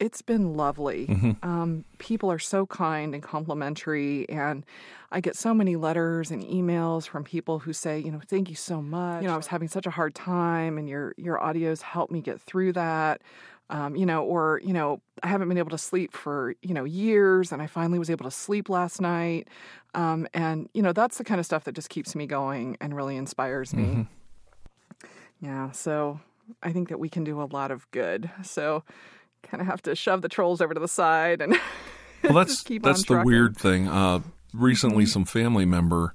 [0.00, 1.06] it's been lovely.
[1.06, 1.48] Mm-hmm.
[1.48, 4.66] Um, people are so kind and complimentary, and
[5.12, 8.56] I get so many letters and emails from people who say, you know, thank you
[8.56, 9.22] so much.
[9.22, 12.20] You know, I was having such a hard time, and your your audios helped me
[12.20, 13.22] get through that
[13.70, 16.84] um, you know, or, you know, I haven't been able to sleep for, you know,
[16.84, 19.48] years and I finally was able to sleep last night.
[19.94, 22.94] Um, and, you know, that's the kind of stuff that just keeps me going and
[22.94, 23.84] really inspires me.
[23.84, 25.06] Mm-hmm.
[25.40, 25.70] Yeah.
[25.70, 26.20] So
[26.62, 28.30] I think that we can do a lot of good.
[28.42, 28.82] So
[29.42, 31.58] kind of have to shove the trolls over to the side and
[32.22, 33.88] well, that's, that's the weird thing.
[33.88, 34.20] Uh,
[34.52, 35.10] recently, mm-hmm.
[35.10, 36.14] some family member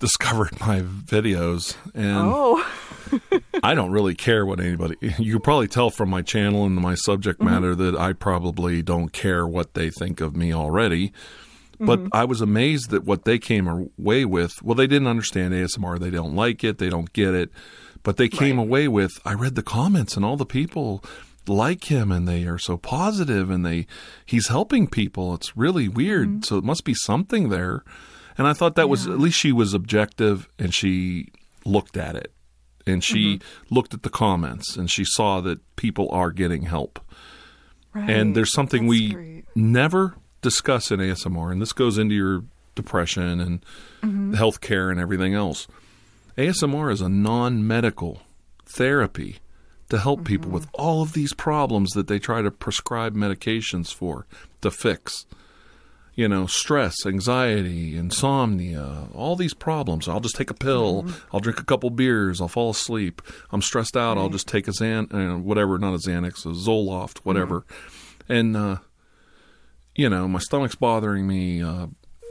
[0.00, 2.66] discovered my videos and oh.
[3.62, 6.94] I don't really care what anybody you can probably tell from my channel and my
[6.94, 7.52] subject mm-hmm.
[7.52, 7.92] matter mm-hmm.
[7.92, 11.12] that I probably don't care what they think of me already.
[11.78, 12.08] But mm-hmm.
[12.12, 16.10] I was amazed that what they came away with, well they didn't understand ASMR, they
[16.10, 17.50] don't like it, they don't get it,
[18.02, 18.66] but they came right.
[18.66, 21.04] away with I read the comments and all the people
[21.46, 23.86] like him and they are so positive and they
[24.24, 25.34] he's helping people.
[25.34, 26.28] It's really weird.
[26.28, 26.42] Mm-hmm.
[26.42, 27.82] So it must be something there.
[28.38, 28.88] And I thought that yeah.
[28.88, 31.28] was at least she was objective and she
[31.64, 32.32] looked at it
[32.86, 33.74] and she mm-hmm.
[33.74, 37.00] looked at the comments and she saw that people are getting help.
[37.92, 38.08] Right.
[38.08, 39.44] And there's something That's we great.
[39.54, 43.64] never discuss in ASMR, and this goes into your depression and
[44.02, 44.34] mm-hmm.
[44.34, 45.66] healthcare and everything else.
[46.38, 48.22] ASMR is a non medical
[48.64, 49.38] therapy
[49.88, 50.26] to help mm-hmm.
[50.26, 54.26] people with all of these problems that they try to prescribe medications for
[54.60, 55.26] to fix
[56.20, 60.06] you know, stress, anxiety, insomnia, all these problems.
[60.06, 61.06] I'll just take a pill.
[61.32, 62.42] I'll drink a couple beers.
[62.42, 63.22] I'll fall asleep.
[63.50, 64.18] I'm stressed out.
[64.18, 67.64] I'll just take a Xan, uh, whatever, not a Xanax, a Zoloft, whatever.
[68.28, 68.76] And, uh,
[69.94, 71.86] you know, my stomach's bothering me, uh,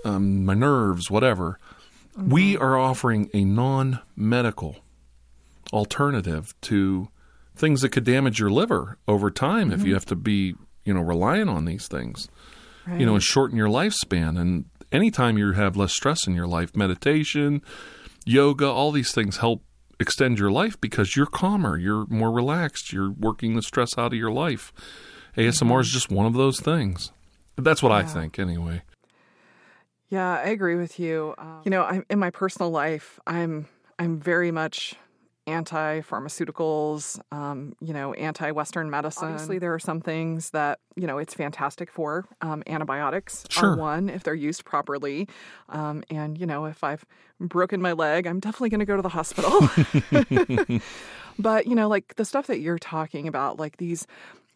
[0.06, 1.58] um, my nerves, whatever.
[2.16, 4.76] We are offering a non medical
[5.74, 7.08] alternative to
[7.56, 10.54] things that could damage your liver over time if you have to be,
[10.86, 12.30] you know, reliant on these things
[12.88, 14.40] you know, and shorten your lifespan.
[14.40, 17.62] And anytime you have less stress in your life, meditation,
[18.26, 19.64] yoga, all these things help
[20.00, 24.20] extend your life because you're calmer, you're more relaxed, you're working the stress out of
[24.20, 24.72] your life.
[25.38, 27.12] ASMR is just one of those things.
[27.58, 28.84] That's what I think, anyway.
[30.10, 31.36] Yeah, I agree with you.
[31.38, 33.20] Um, you know, I'm in my personal life.
[33.28, 33.68] I'm
[34.00, 34.96] I'm very much
[35.50, 37.20] anti-pharmaceuticals.
[37.32, 39.30] Um, you know, anti-Western medicine.
[39.30, 42.26] Obviously, there are some things that you know it's fantastic for.
[42.42, 43.72] Um, antibiotics Sure.
[43.72, 45.28] are one if they're used properly.
[45.70, 47.06] Um, and you know, if I've
[47.40, 49.70] broken my leg, I'm definitely going to go to the hospital.
[51.40, 54.06] but you know, like the stuff that you're talking about, like these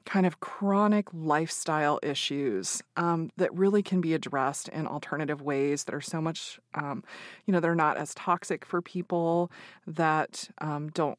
[0.05, 5.95] kind of chronic lifestyle issues um, that really can be addressed in alternative ways that
[5.95, 7.03] are so much, um,
[7.45, 9.51] you know, they're not as toxic for people
[9.87, 11.17] that um, don't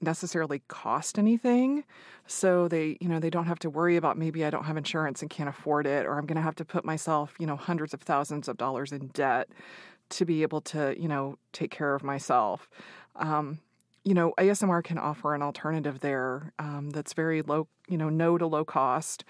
[0.00, 1.84] necessarily cost anything.
[2.26, 5.20] So they, you know, they don't have to worry about maybe I don't have insurance
[5.20, 7.92] and can't afford it, or I'm going to have to put myself, you know, hundreds
[7.92, 9.48] of thousands of dollars in debt
[10.10, 12.68] to be able to, you know, take care of myself.
[13.16, 13.58] Um,
[14.04, 18.38] you know, ASMR can offer an alternative there um, that's very low, you know, no
[18.38, 19.24] to low cost.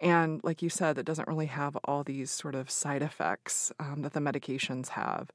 [0.00, 4.02] And like you said, that doesn't really have all these sort of side effects um,
[4.02, 5.30] that the medications have.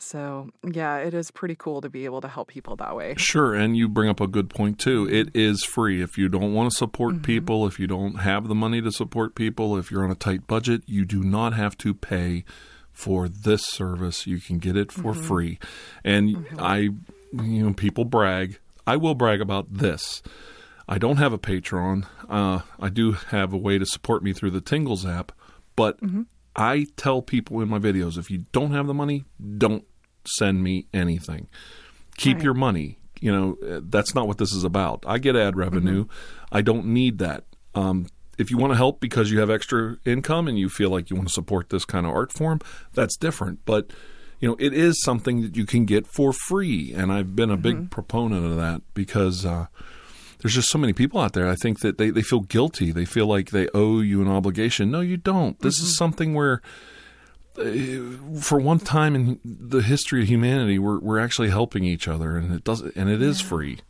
[0.00, 3.16] So, yeah, it is pretty cool to be able to help people that way.
[3.18, 5.08] Sure, and you bring up a good point too.
[5.10, 6.00] It is free.
[6.00, 9.34] If you don't want to support people, if you don't have the money to support
[9.34, 12.44] people, if you're on a tight budget, you do not have to pay
[12.92, 14.26] for this service.
[14.26, 15.58] You can get it for free.
[16.04, 16.90] And I
[17.32, 18.58] you know, people brag.
[18.86, 20.22] I will brag about this.
[20.88, 22.06] I don't have a Patreon.
[22.28, 25.32] Uh, I do have a way to support me through the Tingles app,
[25.76, 25.98] but
[26.56, 29.24] I tell people in my videos if you don't have the money,
[29.58, 29.84] don't
[30.26, 31.48] send me anything.
[32.16, 32.44] Keep Right.
[32.44, 32.98] your money.
[33.20, 35.04] You know, uh, that's not what this is about.
[35.06, 36.06] I get ad revenue.
[36.52, 37.44] I don't need that.
[37.74, 38.06] Um,
[38.38, 41.16] if you want to help because you have extra income and you feel like you
[41.16, 42.60] want to support this kind of art form,
[42.94, 43.60] that's different.
[43.66, 43.90] But
[44.40, 47.56] you know, it is something that you can get for free, and I've been a
[47.56, 49.66] big proponent of that because uh,
[50.40, 51.48] there's just so many people out there.
[51.48, 52.92] I think that they, they feel guilty.
[52.92, 54.90] They feel like they owe you an obligation.
[54.90, 55.58] No, you don't.
[55.60, 56.62] This is something where,
[57.58, 57.64] uh,
[58.40, 62.52] for one time in the history of humanity, we're we're actually helping each other, and
[62.54, 63.80] it does, and it is free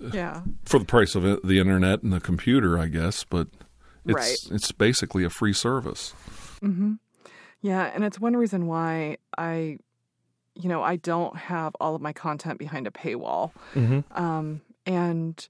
[0.00, 0.42] Yeah.
[0.64, 3.24] for the price of it, the internet and the computer, I guess.
[3.24, 3.48] But
[4.06, 4.54] it's Right.
[4.56, 6.14] it's basically a free service.
[7.62, 9.78] Yeah, and it's one reason why I,
[10.54, 13.52] you know, I don't have all of my content behind a paywall.
[13.74, 14.00] Mm-hmm.
[14.20, 15.46] Um, and,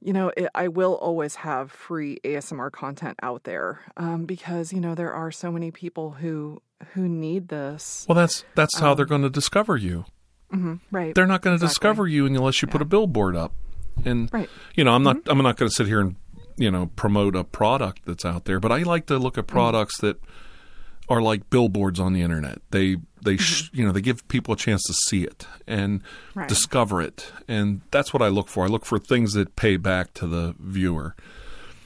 [0.00, 4.80] you know, it, I will always have free ASMR content out there um, because you
[4.80, 6.60] know there are so many people who
[6.92, 8.04] who need this.
[8.08, 10.04] Well, that's that's how they're um, going to discover you.
[10.52, 11.14] Mm-hmm, right.
[11.14, 11.68] They're not going to Exactly.
[11.68, 13.54] discover you unless you put a billboard up.
[14.04, 14.50] And Right.
[14.74, 15.30] you know, I'm not mm-hmm.
[15.30, 16.16] I'm not going to sit here and
[16.56, 19.48] you know promote a product that's out there, but I like to look at mm.
[19.48, 20.20] products that
[21.12, 22.58] are like billboards on the internet.
[22.70, 23.42] They they mm-hmm.
[23.42, 26.02] sh- you know they give people a chance to see it and
[26.34, 26.48] Right.
[26.48, 28.64] discover it, and that's what I look for.
[28.64, 31.14] I look for things that pay back to the viewer.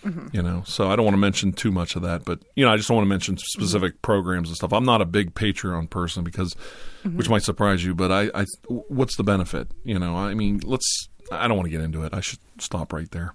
[0.05, 0.29] Mm-hmm.
[0.31, 2.73] You know, so I don't want to mention too much of that, but you know,
[2.73, 4.03] I just don't want to mention specific mm-hmm.
[4.03, 4.73] programs and stuff.
[4.73, 6.55] I'm not a big Patreon person because,
[7.03, 9.67] which might surprise you, but I, I, what's the benefit?
[9.83, 11.09] You know, I mean, let's.
[11.33, 12.15] I don't want to get into it.
[12.15, 13.35] I should stop right there.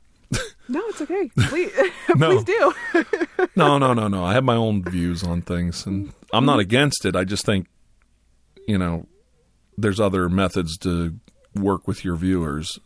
[0.72, 1.30] No, it's okay.
[1.50, 1.72] Please,
[2.16, 2.30] No.
[2.30, 2.74] please do.
[3.56, 4.24] No, no, no, no.
[4.24, 7.16] I have my own views on things, and I'm not against it.
[7.16, 7.68] I just think,
[8.68, 9.08] you know,
[9.78, 11.16] there's other methods to
[11.56, 12.80] work with your viewers.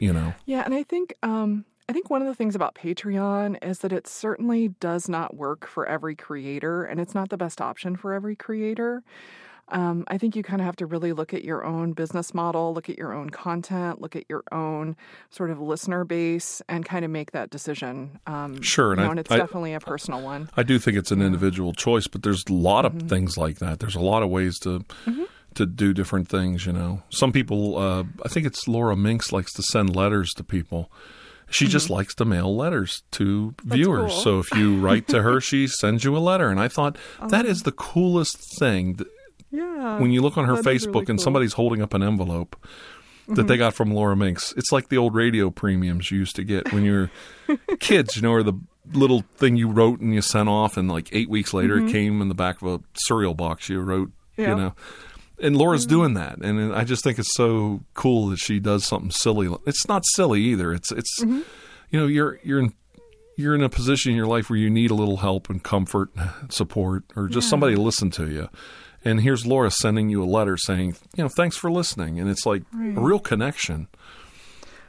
[0.00, 3.64] You know, Yeah, and I think um, I think one of the things about Patreon
[3.64, 7.60] is that it certainly does not work for every creator, and it's not the best
[7.60, 9.04] option for every creator.
[9.72, 12.72] Um, I think you kind of have to really look at your own business model,
[12.74, 14.96] look at your own content, look at your own
[15.30, 18.18] sort of listener base, and kind of make that decision.
[18.26, 20.48] Um, Sure, and you know, I- and it's I- definitely a personal one.
[20.56, 23.80] I do think it's an individual choice, but there's a lot of things like that.
[23.80, 24.84] There's a lot of ways to
[25.54, 26.64] to do different things.
[26.66, 27.76] You know, some people.
[27.78, 30.90] Uh, I think it's Laura Minks likes to send letters to people.
[31.50, 34.10] She just likes to mail letters to viewers.
[34.12, 34.20] cool.
[34.22, 36.48] So if you write to her, she sends you a letter.
[36.48, 36.96] And I thought
[37.28, 38.98] that is the coolest thing.
[39.52, 39.98] Yeah.
[40.00, 41.02] when you look on her Facebook really and cool.
[41.02, 41.18] Mm-hmm.
[41.18, 42.56] somebody's holding up an envelope
[43.28, 46.42] that they got from Laura Minks, it's like the old radio premiums you used to
[46.44, 47.08] get when you
[47.48, 48.54] were kids, you know, or the
[48.92, 51.88] little thing you wrote and you sent off, and like eight weeks later, Mm-hmm.
[51.88, 54.10] it came in the back of a cereal box you wrote.
[54.36, 54.74] You know,
[55.40, 55.94] and Laura's Mm-hmm.
[55.94, 59.48] doing that, and I just think it's so cool that she does something silly.
[59.66, 60.72] It's not silly either.
[60.72, 61.40] It's it's Mm-hmm.
[61.90, 62.72] you know you're you're in
[63.36, 66.10] you're in a position in your life where you need a little help and comfort,
[66.48, 68.48] support, or just somebody to listen to you.
[69.04, 72.46] And here's Laura sending you a letter saying, you know, thanks for listening, and it's
[72.46, 73.88] like a real connection.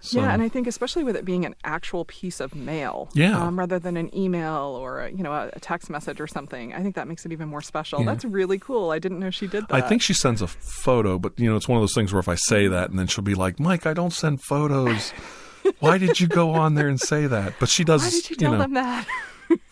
[0.01, 3.41] So, Yeah, and I think especially with it being an actual piece of mail, Yeah.
[3.41, 6.73] um, rather than an email or a, you know a, a text message or something,
[6.73, 7.99] I think that makes it even more special.
[7.99, 8.07] Yeah.
[8.07, 8.91] That's really cool.
[8.91, 9.73] I didn't know she did that.
[9.73, 12.19] I think she sends a photo, but you know, it's one of those things where
[12.19, 15.11] if I say that, and then she'll be like, "Mike, I don't send photos.
[15.79, 18.03] Why did you go on there and say that?" But she does.
[18.03, 19.07] Why did you tell know, them that?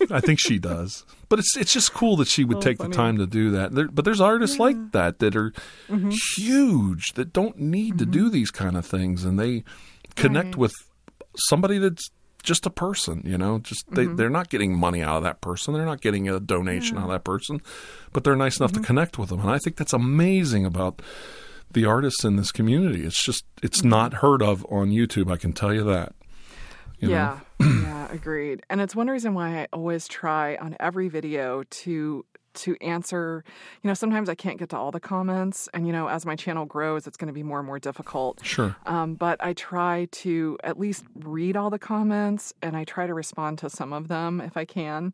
[0.09, 1.05] I think she does.
[1.29, 2.89] But it's it's just cool that she would Oh, take funny.
[2.89, 3.73] the time to do that.
[3.73, 5.51] There, but there's artists like that that are
[5.89, 6.09] Mm-hmm.
[6.37, 9.63] huge that don't need to do these kind of things, and they
[10.15, 10.57] connect Right.
[10.57, 10.73] with
[11.37, 12.09] somebody that's
[12.43, 13.21] just a person.
[13.25, 14.15] You know, just they Mm-hmm.
[14.17, 15.73] they're not getting money out of that person.
[15.73, 17.61] They're not getting a donation out of that person,
[18.13, 18.63] but they're nice Mm-hmm.
[18.63, 19.39] enough to connect with them.
[19.39, 21.01] And I think that's amazing about
[21.71, 23.03] the artists in this community.
[23.05, 23.89] It's just it's Mm-hmm.
[23.89, 25.31] not heard of on YouTube.
[25.31, 26.13] I can tell you that.
[26.99, 27.13] You know?
[27.61, 28.63] Yeah, agreed.
[28.69, 33.43] And it's one reason why I always try on every video to to answer.
[33.81, 36.35] You know, sometimes I can't get to all the comments, and you know, as my
[36.35, 38.45] channel grows, it's going to be more and more difficult.
[38.45, 38.75] Sure.
[38.85, 43.13] Um, but I try to at least read all the comments, and I try to
[43.13, 45.13] respond to some of them if I can,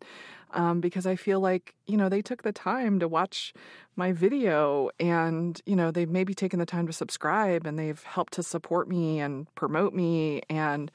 [0.54, 3.54] um, because I feel like you know they took the time to watch
[3.96, 8.34] my video, and you know they've maybe taken the time to subscribe, and they've helped
[8.34, 10.92] to support me and promote me, and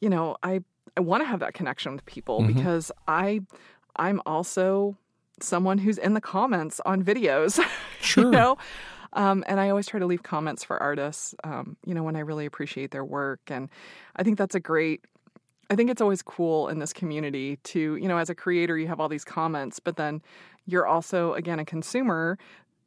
[0.00, 0.60] you know I
[0.96, 2.48] I want to have that connection with people Mhm.
[2.54, 3.40] because I
[3.96, 4.96] I'm also
[5.40, 7.58] someone who's in the comments on videos.
[8.00, 8.24] Sure.
[8.24, 8.58] you know
[9.14, 12.18] um, and i always try to leave comments for artists um, you know when i
[12.20, 13.70] really appreciate their work and
[14.16, 15.00] i think that's a great
[15.70, 18.86] i think it's always cool in this community to you know as a creator you
[18.88, 20.20] have all these comments but then
[20.66, 22.36] you're also again a consumer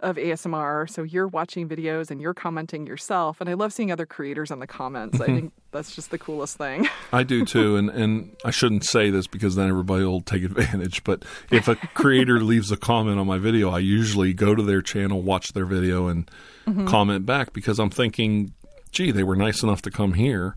[0.01, 4.05] of asmr so you're watching videos and you're commenting yourself and i love seeing other
[4.05, 5.35] creators in the comments i mm-hmm.
[5.35, 9.27] think that's just the coolest thing I do too, and and I shouldn't say this
[9.27, 11.03] because then everybody will take advantage.
[11.03, 14.81] But if a creator leaves a comment on my video, I usually go to their
[14.81, 16.29] channel, watch their video, and
[16.67, 16.87] mm-hmm.
[16.87, 18.53] comment back because I'm thinking,
[18.91, 20.55] gee, they were nice enough to come here.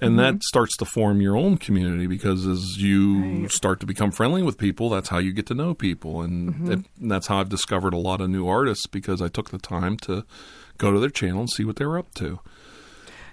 [0.00, 3.50] And that starts to form your own community because as you Right.
[3.50, 6.20] start to become friendly with people, that's how you get to know people.
[6.20, 9.50] And, it, and that's how I've discovered a lot of new artists because I took
[9.50, 10.24] the time to
[10.76, 12.40] go to their channel and see what they were up to.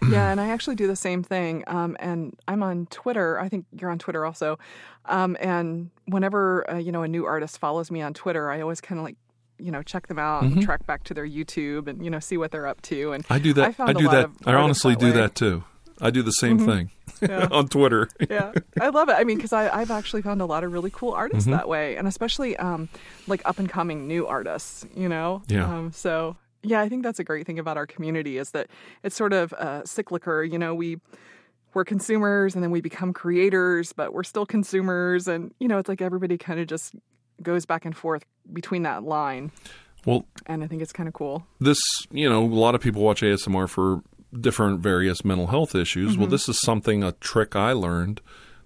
[0.10, 1.64] yeah, and I actually do the same thing.
[1.68, 3.40] Um, and I'm on Twitter.
[3.40, 4.58] I think you're on Twitter also.
[5.06, 8.80] Um, and whenever uh, you know a new artist follows me on Twitter, I always
[8.82, 9.16] kind of like
[9.60, 12.38] you know check them out and track back to their YouTube and you know see
[12.38, 13.12] what they're up to.
[13.14, 13.76] And I do that.
[13.80, 14.30] I, I do that.
[14.46, 15.12] I honestly do way.
[15.12, 15.64] that too.
[16.02, 17.48] I do the same thing Yeah.
[17.52, 18.10] on Twitter.
[18.30, 18.52] yeah,
[18.82, 19.14] I love it.
[19.14, 21.58] I mean, because I've actually found a lot of really cool artists Mm-hmm.
[21.58, 22.90] that way, and especially um,
[23.28, 24.86] like up and coming new artists.
[24.96, 25.66] You know, Yeah.
[25.72, 28.68] Um, so yeah, I think that's a great thing about our community is that
[29.04, 30.44] it's sort of uh, cyclical.
[30.44, 31.00] You know, we
[31.74, 35.90] we're consumers and then we become creators, but we're still consumers, and you know, it's
[35.90, 36.94] like everybody kind of just
[37.42, 39.52] goes back and forth between that line,
[40.06, 41.46] Well, and I think it's kind of cool.
[41.60, 41.80] this,
[42.12, 44.02] you know, a lot of people watch ASMR for
[44.42, 46.12] different various mental health issues.
[46.12, 46.22] Mm-hmm.
[46.22, 48.22] Well, this is something, a trick I learned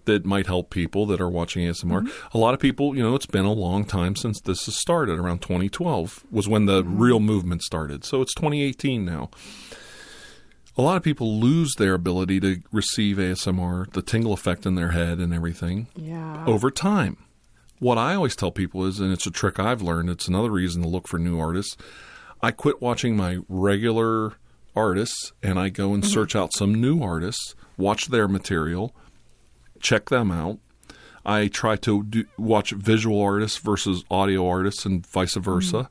[0.05, 2.01] that might help people that are watching ASMR.
[2.03, 2.37] Mm-hmm.
[2.37, 5.19] A lot of people, you know, it's been a long time since this has started.
[5.19, 6.97] Around 2012 was when the Mm-hmm.
[6.97, 8.05] real movement started.
[8.05, 9.29] So it's 2018 now.
[10.77, 14.91] A lot of people lose their ability to receive ASMR, the tingle effect in their
[14.91, 15.87] head and everything.
[15.95, 16.45] Yeah.
[16.45, 17.17] over time.
[17.79, 20.81] What I always tell people is, and it's a trick I've learned, it's another reason
[20.83, 21.75] to look for new artists.
[22.41, 24.33] I quit watching my regular
[24.77, 26.11] artists and I go and mm-hmm.
[26.11, 28.95] search out some new artists, watch their material,
[29.81, 30.59] check them out.
[31.25, 35.41] I try to do, watch visual artists versus audio artists and vice mm-hmm.
[35.41, 35.89] versa.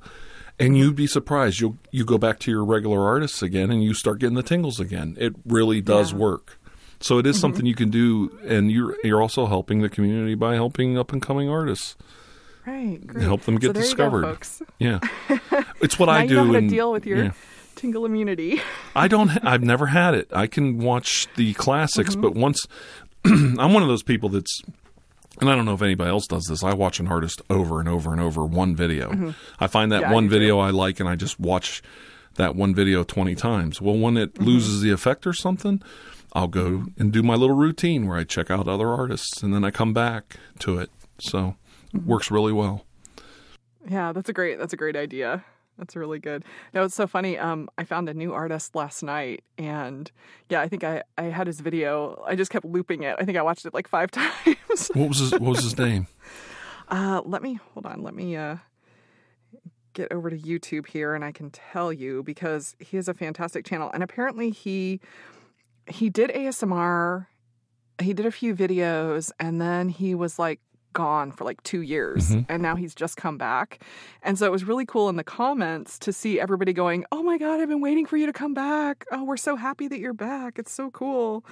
[0.58, 1.60] And you'd be surprised.
[1.60, 4.80] You you go back to your regular artists again and you start getting the tingles
[4.80, 5.14] again.
[5.20, 6.18] It really does Yeah.
[6.18, 6.58] work.
[7.00, 7.40] So it is mm-hmm.
[7.42, 11.20] something you can do, and you're you're also helping the community by helping up and
[11.20, 11.94] coming artists.
[12.66, 13.06] Right.
[13.06, 13.22] Great.
[13.22, 14.38] help them get so discovered.
[14.80, 15.00] You go.
[15.38, 16.34] Yeah, it's what I you do.
[16.36, 17.32] know how to and- deal with your yeah.
[17.76, 18.60] Tingle immunity.
[18.96, 19.30] I don't.
[19.44, 20.28] I've never had it.
[20.32, 22.20] I can watch the classics, Mm-hmm.
[22.22, 22.66] but once
[23.24, 24.60] I'm one of those people that's,
[25.40, 26.64] and I don't know if anybody else does this.
[26.64, 29.34] I watch an artist over and over and over one video.
[29.60, 30.02] I find that Mm-hmm.
[30.02, 30.30] Yeah, I one too.
[30.30, 31.82] video I like, and I just watch
[32.36, 33.80] that one video twenty times.
[33.80, 34.44] Well, when it Mm-hmm.
[34.44, 35.82] loses the effect or something,
[36.32, 39.64] I'll go and do my little routine where I check out other artists, and then
[39.64, 40.90] I come back to it.
[41.18, 41.56] So
[41.92, 42.08] it Mm-hmm.
[42.10, 42.84] works really well.
[43.88, 45.44] Yeah, that's a great that's a great idea.
[45.78, 46.44] That's really good.
[46.72, 47.38] No, it's so funny.
[47.38, 50.10] Um, I found a new artist last night, and
[50.48, 52.22] yeah, I think I, I had his video.
[52.26, 53.16] I just kept looping it.
[53.18, 54.90] I think I watched it like five times.
[54.94, 56.06] What was his What was his name?
[56.88, 58.00] Uh, let me hold on.
[58.04, 58.58] Let me uh,
[59.92, 63.64] get over to YouTube here, and I can tell you because he has a fantastic
[63.64, 65.00] channel, and apparently he
[65.88, 67.26] he did ASMR.
[68.00, 70.60] He did a few videos, and then he was like
[70.96, 73.68] gone for like two years and now he's just come back
[74.22, 77.36] and so it was really cool in the comments to see everybody going oh my
[77.36, 80.14] god i've been waiting for you to come back oh we're so happy that you're
[80.14, 81.44] back it's so cool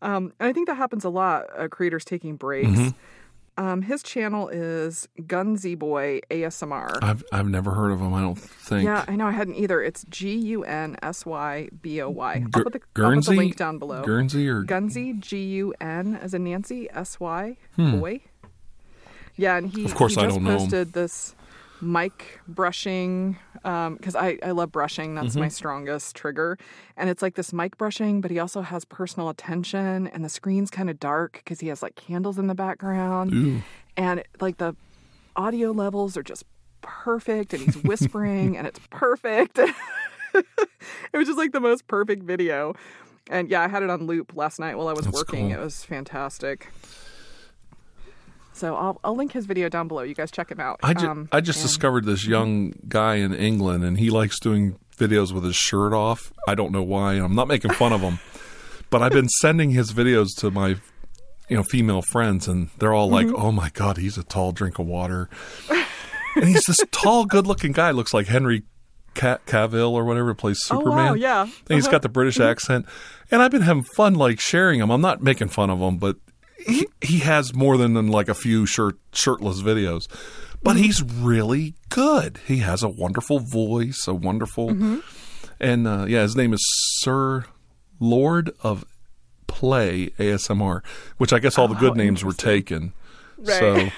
[0.00, 2.92] um, and i think that happens a lot uh, creators taking breaks
[3.56, 6.98] um, his channel is Gunsy Boy ASMR.
[7.02, 8.12] I've I've never heard of him.
[8.12, 8.84] I don't think.
[8.84, 9.80] yeah, I know I hadn't either.
[9.80, 12.44] It's G U N S Y B O Y.
[12.52, 14.02] I'll put the I'll put the link down below.
[14.02, 18.20] Guernsey or Gunsy, G U N as in Nancy, S Y boy.
[19.36, 19.84] Yeah, and he.
[19.84, 21.34] Of course he I don't know posted this
[21.80, 25.14] mic brushing because I I love brushing.
[25.14, 25.40] That's Mm-hmm.
[25.40, 26.56] my strongest trigger,
[26.96, 30.70] and it's like this mic brushing, but he also has personal attention, and the screen's
[30.70, 33.62] kind of dark because he has like candles in the background, Ooh.
[33.96, 34.76] and like the
[35.36, 36.44] audio levels are just
[36.80, 39.58] perfect, and he's whispering, and it's perfect.
[40.34, 40.44] it
[41.12, 42.74] was just like the most perfect video.
[43.30, 45.48] And yeah, I had it on loop last night while I was That's working.
[45.48, 45.58] cool.
[45.58, 46.68] It was fantastic.
[48.54, 50.02] So I'll I'll link his video down below.
[50.02, 50.80] You guys check him out.
[50.82, 54.38] I just Um, I just and- discovered this young guy in England, and he likes
[54.40, 56.32] doing videos with his shirt off.
[56.48, 57.14] I don't know why.
[57.14, 58.20] I'm not making fun of him,
[58.90, 60.76] but I've been sending his videos to my
[61.48, 63.36] you know female friends, and they're all like, Mm-hmm.
[63.44, 65.28] "Oh my god, he's a tall drink of water."
[66.36, 67.90] and he's this tall, good-looking guy.
[67.90, 68.62] Looks like Henry
[69.14, 70.92] Ca- Cavill or whatever plays Superman.
[70.92, 71.42] Oh, wow, yeah.
[71.42, 71.92] And he's Uh-huh.
[71.92, 72.86] got the British accent,
[73.30, 74.90] and I've been having fun like sharing him.
[74.90, 76.16] I'm not making fun of him, but
[76.66, 80.08] he he has more than, than like a few shirt shirtless videos.
[80.62, 82.40] But he's really good.
[82.46, 84.98] He has a wonderful voice, a wonderful, mm-hmm.
[85.60, 86.64] and uh, yeah, his name is
[87.00, 87.44] Sir
[88.00, 88.84] Lord of
[89.46, 90.82] Play ASMR,
[91.18, 92.94] which I guess all the oh, good names were taken.
[93.42, 93.88] So,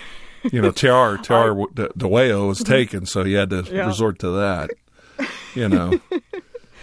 [0.51, 2.73] you know, Tiar Tiar De- DeWeo was mm-hmm.
[2.73, 3.87] taken, so he had to Yeah.
[3.87, 4.71] resort to that.
[5.55, 5.99] You know,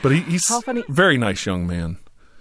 [0.02, 0.52] but he, he's
[0.90, 1.98] very nice young man.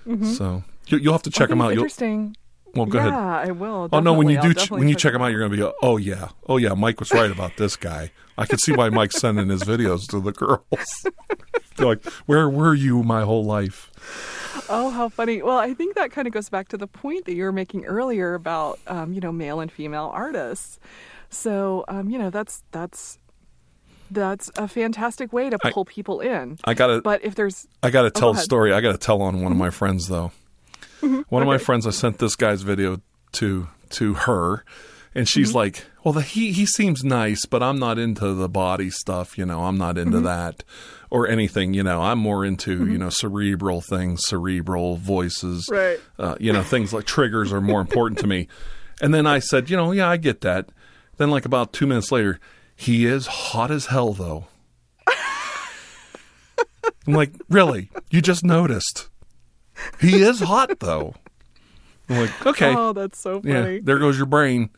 [0.07, 0.33] Mm-hmm.
[0.33, 1.73] So you, you'll have to check I him out.
[1.73, 2.35] interesting.
[2.75, 3.49] Well, go yeah, ahead.
[3.49, 3.89] I will.
[3.93, 4.13] Oh no!
[4.13, 6.57] When you do, ch- when you check him out, you're gonna be oh yeah, oh
[6.57, 8.11] yeah, Mike was right about this guy.
[8.39, 11.07] I can see why Mike's sending his videos to the girls.
[11.77, 13.91] They're like, where were you my whole life?
[14.69, 15.43] Oh, how funny.
[15.43, 17.85] Well, I think that kind of goes back to the point that you were making
[17.87, 20.79] earlier about, um, you know, male and female artists.
[21.31, 23.19] So, um, you know, that's that's
[24.11, 26.59] that's a fantastic way to I- pull people in.
[26.65, 28.33] I gotta, But if there's I gotta Oh, tell go a.
[28.35, 28.43] Mm-hmm.
[28.45, 28.73] story.
[28.75, 30.33] I gotta tell on one of my friends though.
[31.29, 33.01] One of my friends, I sent this guy's video
[33.33, 34.65] to to her,
[35.15, 35.57] and she's Mm-hmm.
[35.59, 39.37] like, "Well, the, he he seems nice, but I'm not into the body stuff.
[39.37, 40.27] You know, I'm not into Mm-hmm.
[40.27, 40.65] that
[41.11, 41.75] or anything.
[41.75, 45.99] You know, I'm more into you know cerebral things, cerebral voices, Right.
[46.19, 48.49] Uh, you know, things like triggers are more important to me."
[49.01, 50.69] And then I said, "You know, yeah, I get that."
[51.19, 52.39] Then, like about two minutes later,
[52.77, 54.47] he is hot as hell, though.
[57.07, 57.91] I'm like, really?
[58.11, 59.09] You just noticed?
[60.01, 61.15] He is hot though.
[62.09, 63.63] I'm like, okay, oh, that's so yeah.
[63.63, 63.81] funny.
[63.81, 64.71] There goes your brain.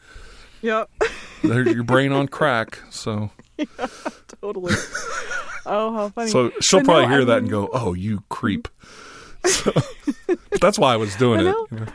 [0.63, 0.91] Yep,
[1.43, 2.79] There's your brain on crack.
[2.91, 3.31] So,
[4.41, 4.75] totally.
[5.67, 6.31] Oh, how funny.
[6.31, 8.69] so she'll But probably no, hear I that and go, "Oh, you creep."
[9.47, 9.73] So,
[10.61, 11.45] that's why I was doing I it.
[11.47, 11.67] know.
[11.71, 11.87] you know.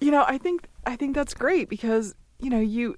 [0.00, 2.96] you know i think i think that's great because you know you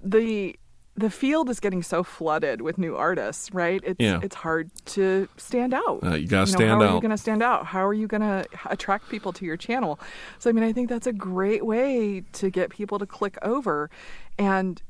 [0.00, 0.54] the
[0.98, 3.80] the field is getting so flooded with new artists right?
[3.84, 4.20] It's Yeah.
[4.22, 6.00] it's hard to stand out.
[6.04, 7.66] Uh, you gotta know, stand how are you going to stand out?
[7.66, 9.98] How are you going to attract people to your channel?
[10.38, 13.90] So i mean i think that's a great way to get people to click over.
[14.38, 14.82] And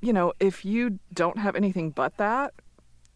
[0.00, 2.54] you know if you don't have anything but that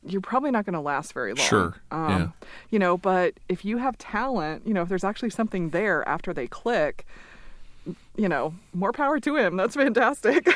[0.05, 1.47] you're probably not going to last very long.
[1.47, 2.29] Sure, Um, yeah.
[2.71, 6.35] You know, but if you have talent, you know, if there's actually something there after
[6.35, 7.07] they click,
[8.17, 9.57] you know, more power to him.
[9.57, 10.49] That's fantastic.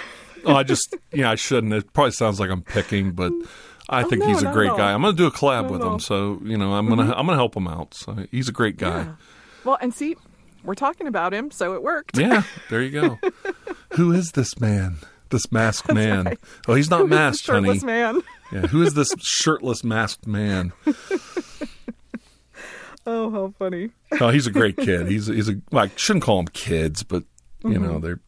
[0.45, 1.73] Oh, I just, yeah, I shouldn't.
[1.73, 3.33] It probably sounds like I'm picking, but
[3.89, 4.93] I think Oh, no, he's a great guy.
[4.93, 5.81] I'm going to do a collab Not with.
[5.81, 5.95] Mm-hmm.
[5.95, 7.95] him, so you know, I'm gonna I'm gonna help him out.
[7.95, 9.03] So he's a great guy.
[9.03, 9.15] Yeah.
[9.65, 10.17] Well, and see,
[10.65, 12.19] we're talking about him, so it worked.
[12.19, 13.19] Yeah, there you go.
[13.95, 14.99] Who is this man?
[15.31, 16.25] This masked man?
[16.25, 16.39] right.
[16.69, 17.69] Oh, he's not masked, honey.
[17.69, 18.23] Shirtless man.
[18.53, 20.73] Yeah, who is this shirtless masked man?
[23.07, 23.91] Oh, how funny.
[24.21, 25.07] Oh, he's a great kid.
[25.09, 27.23] He's he's a well, I shouldn't call them kids, but
[27.65, 27.83] you Mm-hmm.
[27.85, 28.21] know they're.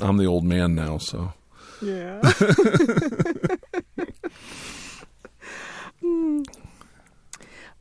[0.00, 1.32] I'm the old man now, so
[1.82, 2.20] Yeah.
[6.00, 6.42] Hmm.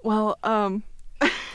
[0.03, 0.83] well, um,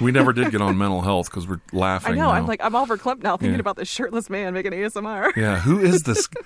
[0.00, 2.12] we never did get on mental health because we're laughing.
[2.12, 2.22] I know.
[2.28, 2.30] now.
[2.32, 3.60] I'm like, I'm all verklempt now thinking Yeah.
[3.60, 5.34] about this shirtless man making ASMR.
[5.36, 6.28] yeah, who is this?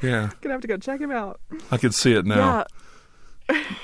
[0.00, 1.40] Yeah, Gonna have to go check him out.
[1.72, 2.36] I can see it now.
[2.58, 2.64] Yeah.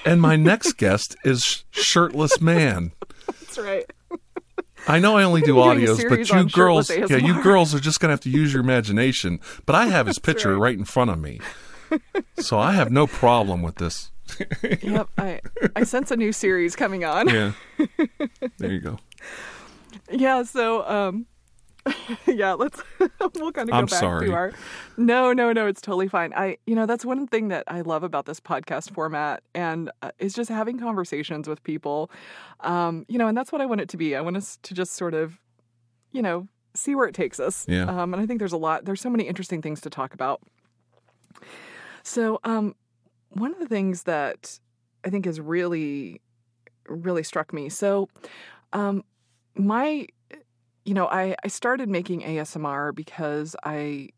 [0.04, 2.92] And my next guest is shirtless man.
[3.26, 3.90] That's right.
[4.86, 7.74] I know I only do We're doing a audios, but you girls, yeah, you girls
[7.74, 9.40] are just gonna have to use your imagination.
[9.66, 10.60] But I have his picture right.
[10.60, 11.40] right in front of me,
[12.38, 14.10] so I have no problem with this.
[14.82, 15.08] Yep.
[15.18, 15.40] I
[15.76, 17.28] I sense a new series coming on.
[17.28, 17.52] Yeah,
[18.58, 18.98] there you go.
[20.10, 21.26] Yeah, so um
[22.26, 24.26] yeah, let's we'll kind of go I'm back sorry.
[24.26, 24.52] to our
[24.96, 26.32] No, no, no, it's totally fine.
[26.34, 30.10] I you know, that's one thing that I love about this podcast format and uh,
[30.18, 32.10] is just having conversations with people.
[32.60, 34.16] Um, you know, and that's what I want it to be.
[34.16, 35.38] I want us to just sort of,
[36.12, 37.66] you know, see where it takes us.
[37.68, 37.84] Yeah.
[37.84, 40.40] Um and I think there's a lot there's so many interesting things to talk about.
[42.02, 42.74] So, um
[43.30, 44.58] one of the things that
[45.04, 46.20] I think has really
[46.88, 47.68] really struck me.
[47.68, 48.08] So,
[48.72, 49.04] um
[49.56, 50.06] my
[50.84, 54.10] you know I, I started making asmr because i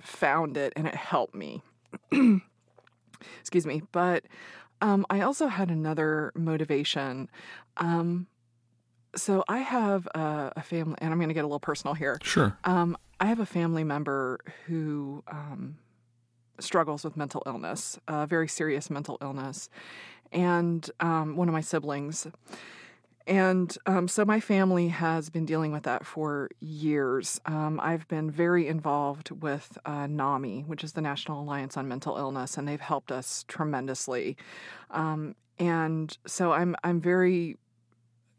[0.00, 1.62] found it and it helped me.
[3.40, 4.24] Excuse me but
[4.80, 7.28] um, i also had another motivation
[7.76, 8.26] um,
[9.16, 12.18] so i have a, a family and i'm going to get a little personal here.
[12.22, 12.56] Sure.
[12.64, 15.78] um, i have a family member who um,
[16.58, 19.68] struggles with mental illness a very serious mental illness
[20.32, 22.26] and um, one of my siblings
[23.26, 27.40] and um, so my family has been dealing with that for years.
[27.46, 32.16] Um, I've been very involved with uh, NAMI, which is the National Alliance on Mental
[32.16, 34.36] Illness, and they've helped us tremendously.
[34.90, 37.56] Um, and so I'm I'm very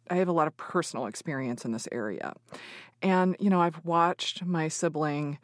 [0.09, 2.33] I have a lot of personal experience in this area.
[3.01, 5.39] And you know, I've watched my sibling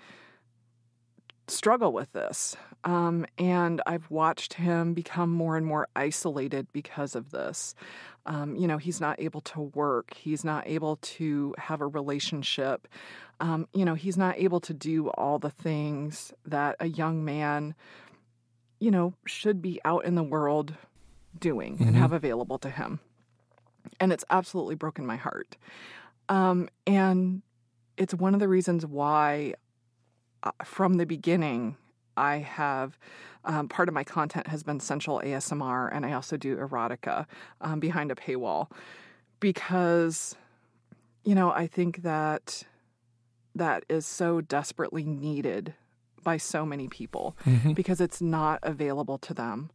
[1.48, 2.56] struggle with this.
[2.84, 7.76] Um, and I've watched him become more and more isolated because of this.
[8.26, 12.88] Um, you know, he's not able to work, he's not able to have a relationship.
[13.40, 17.74] Um, you know, he's not able to do all the things that a young man,
[18.80, 20.76] you know, should be out in the world
[21.40, 23.00] doing and have available to him.
[24.00, 25.58] And it's absolutely broken my heart.
[26.30, 27.42] Um, and
[27.98, 29.56] it's one of the reasons why
[30.44, 31.78] uh, from the beginning,
[32.18, 32.98] I have
[33.44, 37.26] um, part of my content has been sensual ASMR, and I also do erotica
[37.62, 38.70] um, behind a paywall
[39.40, 40.36] because,
[41.24, 42.64] you know, I think that
[43.56, 45.74] that is so desperately needed
[46.24, 47.36] by so many people
[47.74, 49.72] because it's not available to them,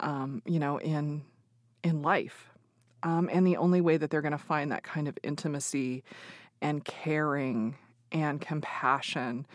[0.00, 1.22] um, you know, in
[1.82, 2.50] in life.
[3.02, 6.04] Um, and the only way that they're going to find that kind of intimacy
[6.60, 7.76] and caring
[8.12, 9.46] and compassion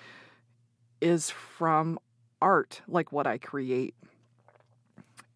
[1.01, 1.99] is from
[2.41, 3.95] art, like what I create.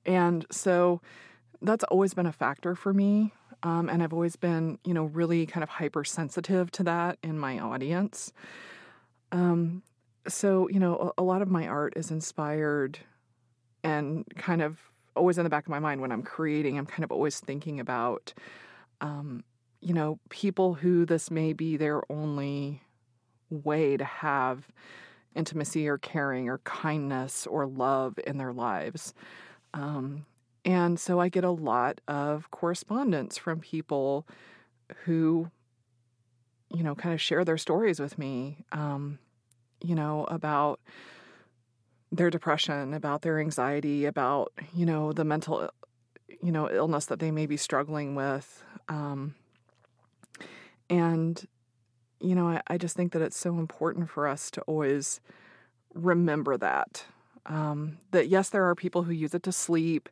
[0.06, 1.02] And so
[1.62, 3.34] that's always been a factor for me.
[3.64, 7.60] Um, and I've always been, you know, really kind of hypersensitive to that in my
[7.60, 8.32] audience.
[9.32, 9.84] Um,
[10.28, 13.00] so, you know, a, a lot of my art is inspired
[13.84, 14.80] and kind of
[15.16, 17.80] always in the back of my mind when I'm creating, I'm kind of always thinking
[17.80, 18.34] about,
[19.02, 19.44] um,
[19.82, 22.82] you know, people who this may be their only
[23.50, 24.68] way to have
[25.36, 29.14] intimacy or caring or kindness or love in their lives.
[29.74, 30.26] Um,
[30.66, 34.28] and so I get a lot of correspondence from people
[35.06, 35.50] who,
[36.70, 39.20] you know, kind of share their stories with me, um,
[39.82, 40.80] you know, about
[42.12, 45.70] their depression, about their anxiety, about, you know, the mental,
[46.42, 48.64] you know, illness that they may be struggling with.
[48.88, 49.36] Um,
[50.90, 51.46] and,
[52.20, 55.22] you know, I, I just think that it's so important for us to always
[55.94, 57.06] remember that.
[57.46, 60.10] Um, that yes, there are people who use it to sleep,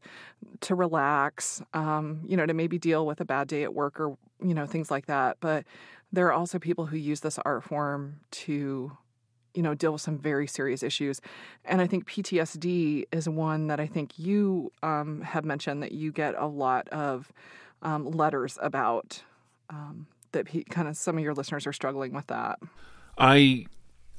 [0.62, 4.18] to relax, um, you know, to maybe deal with a bad day at work or,
[4.44, 5.38] you know, things like that.
[5.40, 5.66] But
[6.12, 8.92] there are also people who use this art form to,
[9.54, 11.22] you know, deal with some very serious issues.
[11.66, 16.12] And I think PTSD is one that I think you um, have mentioned that you
[16.12, 17.32] get a lot of
[17.82, 19.22] um, letters about
[19.70, 22.60] um, that pe- kind of some of your listeners are struggling with that.
[23.18, 23.66] I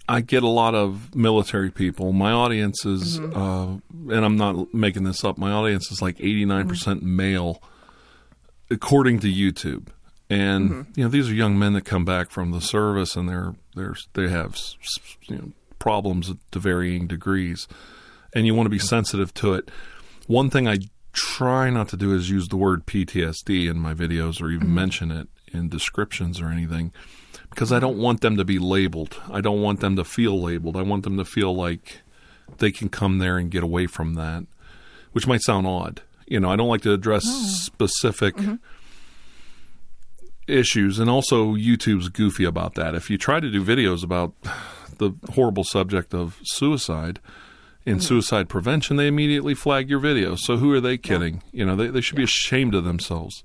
[0.09, 2.12] I get a lot of military people.
[2.12, 3.36] My audience is, Mm-hmm.
[4.11, 5.36] uh, and I'm not making this up.
[5.38, 6.68] My audience is like 89 Mm-hmm.
[6.68, 7.62] percent male,
[8.70, 9.88] according to YouTube.
[10.30, 10.90] And Mm-hmm.
[10.96, 13.94] you know, these are young men that come back from the service, and they're they're
[14.14, 14.59] they have
[15.28, 17.66] you know, problems to varying degrees,
[18.34, 19.70] and you want to be sensitive to it.
[20.26, 20.78] One thing I
[21.14, 25.11] try not to do is use the word PTSD in my videos or even mention
[25.11, 26.92] it in descriptions or anything
[27.51, 29.20] because I don't want them to be labeled.
[29.30, 30.76] I don't want them to feel labeled.
[30.76, 32.01] I want them to feel like
[32.59, 34.46] they can come there and get away from that,
[35.12, 36.03] which might sound odd.
[36.26, 38.57] You know, I don't like to address specific mm-hmm.
[40.46, 42.94] issues, and also YouTube's goofy about that.
[42.94, 44.34] If you try to do videos about
[44.99, 47.20] the horrible subject of suicide,
[47.86, 48.03] In mm.
[48.03, 50.36] suicide prevention, they immediately flag your video.
[50.36, 51.42] So who are they kidding?
[51.53, 53.42] You know, they, they should be ashamed of themselves.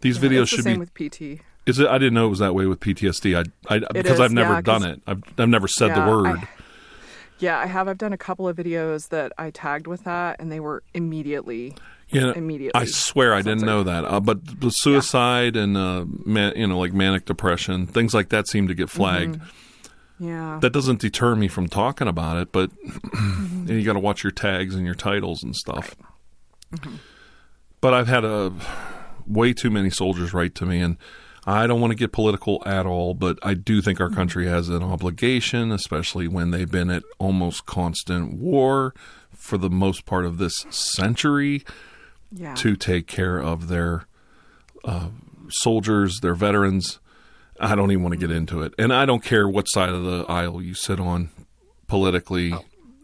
[0.00, 0.78] These Yeah, videos should same be.
[0.80, 1.40] with PT.
[1.66, 1.86] Is it?
[1.88, 3.36] I didn't know it was that way with PTSD.
[3.36, 5.02] I, I because is, I've never yeah, done it.
[5.06, 6.26] I've I've never said Yeah, the word.
[6.26, 6.48] I-
[7.40, 7.86] yeah, I have.
[7.86, 11.76] I've done a couple of videos that I tagged with that, and they were immediately.
[12.08, 14.04] you know, immediately I swear I didn't know that.
[14.04, 18.48] Uh, but the suicide and uh, man, you know, like manic depression, things like that
[18.48, 19.36] seem to get flagged.
[19.38, 20.26] Mm-hmm.
[20.26, 20.58] Yeah.
[20.60, 22.72] That doesn't deter me from talking about it, but
[23.66, 25.94] you got to watch your tags and your titles and stuff.
[27.80, 28.52] But I've had a
[29.28, 30.96] way too many soldiers write to me, and
[31.46, 34.68] I don't want to get political at all, but I do think our country has
[34.68, 38.94] an obligation, especially when they've been at almost constant war
[39.32, 41.64] for the most part of this century,
[42.30, 42.54] yeah.
[42.56, 44.06] to take care of their
[44.84, 45.08] uh,
[45.48, 46.98] soldiers, their veterans.
[47.60, 50.04] I don't even want to get into it, and I don't care what side of
[50.04, 51.30] the aisle you sit on
[51.86, 52.50] politically.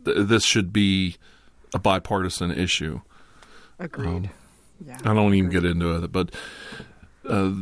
[0.05, 1.17] Th- this should be
[1.73, 3.01] a bipartisan issue.
[3.79, 4.31] Agreed.
[4.85, 4.99] Yeah.
[5.05, 6.31] I don't even get into it, but
[7.29, 7.53] uh,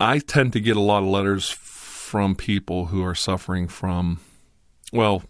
[0.00, 4.20] I tend to get a lot of letters from people who are suffering from,
[4.92, 5.22] well,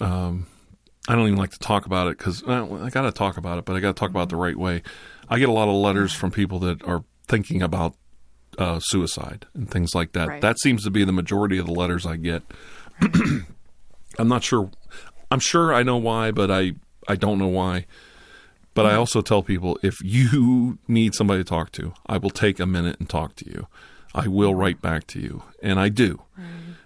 [0.00, 0.46] um,
[1.08, 3.64] I don't even like to talk about it because I got to talk about it,
[3.64, 4.82] but I got to talk about it the right way.
[5.28, 7.94] I get a lot of letters from people that are thinking about
[8.58, 10.28] uh, suicide and things like that.
[10.28, 10.40] Right.
[10.40, 12.42] That seems to be the majority of the letters I get.
[13.00, 14.70] I'm not sure.
[15.30, 16.72] I'm sure I know why, but I
[17.08, 17.86] I don't know why.
[18.74, 22.58] But I also tell people if you need somebody to talk to, I will take
[22.58, 23.68] a minute and talk to you.
[24.14, 26.22] I will write back to you, and I do.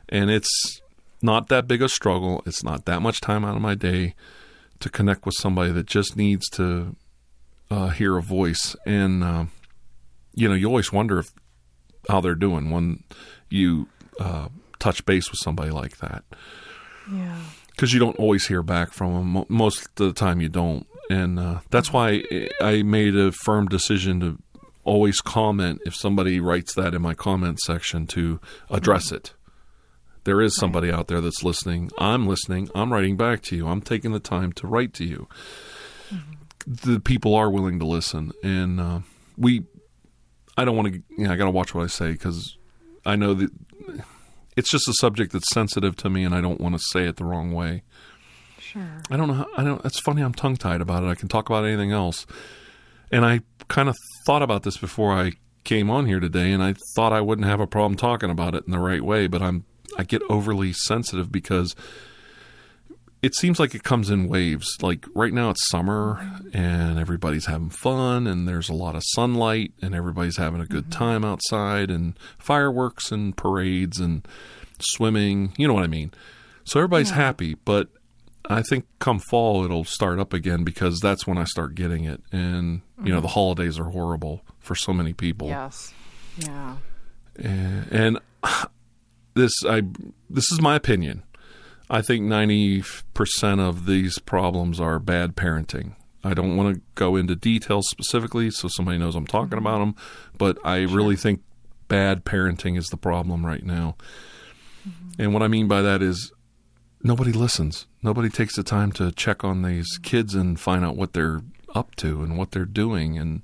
[0.08, 0.80] And it's
[1.20, 2.42] not that big a struggle.
[2.46, 4.14] It's not that much time out of my day
[4.80, 6.96] to connect with somebody that just needs to
[7.70, 8.74] uh, hear a voice.
[8.86, 9.44] And uh,
[10.34, 11.30] you know, you always wonder if
[12.08, 13.02] how they're doing when
[13.50, 13.88] you
[14.20, 16.24] uh, touch base with somebody like that
[17.12, 17.36] Yeah.
[17.72, 19.44] because you don't always hear back from them.
[19.50, 22.22] Most of the time, you don't, and uh, that's why
[22.60, 24.38] I made a firm decision to
[24.84, 28.40] always comment if somebody writes that in my comment section to
[28.70, 29.34] address it.
[30.24, 31.90] There is somebody out there that's listening.
[31.98, 32.70] I'm listening.
[32.74, 33.68] I'm writing back to you.
[33.68, 35.28] I'm taking the time to write to you.
[36.66, 39.00] The people are willing to listen, and uh,
[39.38, 39.64] we.
[40.56, 41.02] I don't want to.
[41.16, 42.58] You know, I got to watch what I say because
[43.06, 43.50] I know that
[44.56, 47.16] it's just a subject that's sensitive to me, and I don't want to say it
[47.16, 47.84] the wrong way.
[48.72, 48.82] Sure.
[49.10, 49.34] I don't know.
[49.34, 49.84] How, I don't.
[49.84, 50.22] It's funny.
[50.22, 51.06] I'm tongue tied about it.
[51.08, 52.26] I can talk about anything else,
[53.10, 53.96] and I kind of
[54.26, 55.32] thought about this before I
[55.64, 58.64] came on here today, and I thought I wouldn't have a problem talking about it
[58.66, 59.64] in the right way, but I'm.
[59.96, 61.74] I get overly sensitive because
[63.22, 64.76] it seems like it comes in waves.
[64.82, 66.20] Like right now, it's summer,
[66.52, 70.90] and everybody's having fun, and there's a lot of sunlight, and everybody's having a good
[70.90, 70.98] mm-hmm.
[70.98, 74.28] time outside, and fireworks and parades and
[74.78, 75.52] swimming.
[75.56, 76.12] You know what I mean?
[76.64, 77.88] So everybody's happy, but
[78.48, 82.22] I think come fall it'll start up again because that's when I start getting it.
[82.32, 85.48] And you know the holidays are horrible for so many people.
[85.48, 85.92] Yes.
[86.38, 86.76] Yeah.
[87.38, 88.18] Eh, and, and
[89.34, 89.82] this I
[90.30, 91.22] this is my opinion.
[91.90, 92.82] I think ninety
[93.12, 95.94] percent of these problems are bad parenting.
[96.24, 99.92] I don't want to go into details specifically so somebody knows I'm talking about mm-hmm.
[99.92, 99.96] them,
[100.36, 101.42] but I really think
[101.86, 103.96] bad parenting is the problem right now.
[104.88, 105.22] Mm-hmm.
[105.22, 106.32] And what I mean by that is
[107.02, 107.86] nobody listens.
[108.02, 111.42] Nobody takes the time to check on these kids and find out what they're
[111.74, 113.42] up to and what they're doing and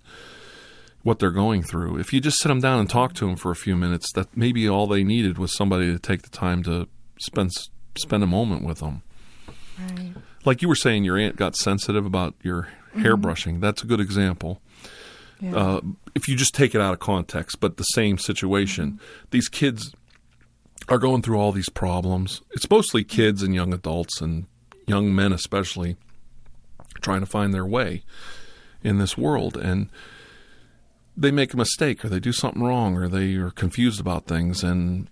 [1.03, 1.99] what they're going through.
[1.99, 4.37] If you just sit them down and talk to them for a few minutes, that
[4.37, 6.89] maybe all they needed was somebody to take the time to
[7.19, 7.51] spend
[7.97, 9.03] spend a moment with them.
[9.79, 10.13] Right.
[10.45, 13.61] Like you were saying, your aunt got sensitive about your hair brushing.
[13.61, 14.61] That's a good example.
[15.41, 15.57] Yeah.
[15.57, 15.81] Uh,
[16.15, 19.01] if you just take it out of context, but the same situation,
[19.31, 19.93] these kids
[20.89, 22.43] are going through all these problems.
[22.53, 24.47] It's mostly kids and young adults and
[24.87, 25.97] young men, especially,
[27.01, 28.03] trying to find their way
[28.83, 29.57] in this world.
[29.57, 29.89] And
[31.17, 34.63] they make a mistake or they do something wrong or they are confused about things.
[34.63, 35.09] And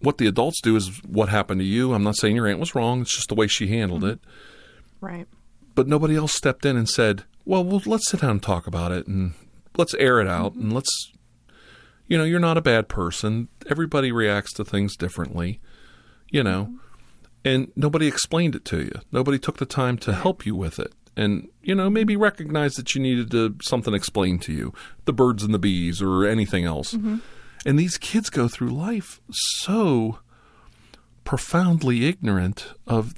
[0.00, 1.94] what the adults do is what happened to you.
[1.94, 4.12] I'm not saying your aunt was wrong, it's just the way she handled mm-hmm.
[4.12, 4.20] it
[5.00, 5.26] right.
[5.74, 8.92] but nobody else stepped in and said, "Well, well, let's sit down and talk about
[8.92, 9.34] it, and
[9.76, 10.62] let's air it out, mm-hmm.
[10.62, 11.12] and let's,
[12.08, 13.48] you know, you're not a bad person.
[13.70, 15.60] Everybody reacts to things differently,
[16.30, 16.74] you know,
[17.44, 18.92] and nobody explained it to you.
[19.12, 22.94] Nobody took the time to help you with it, and you know, maybe recognize that
[22.94, 24.72] you needed to something explained to you,
[25.04, 26.94] the birds and the bees, or anything else.
[26.94, 27.18] Mm-hmm.
[27.66, 30.20] And these kids go through life so
[31.24, 33.14] profoundly ignorant of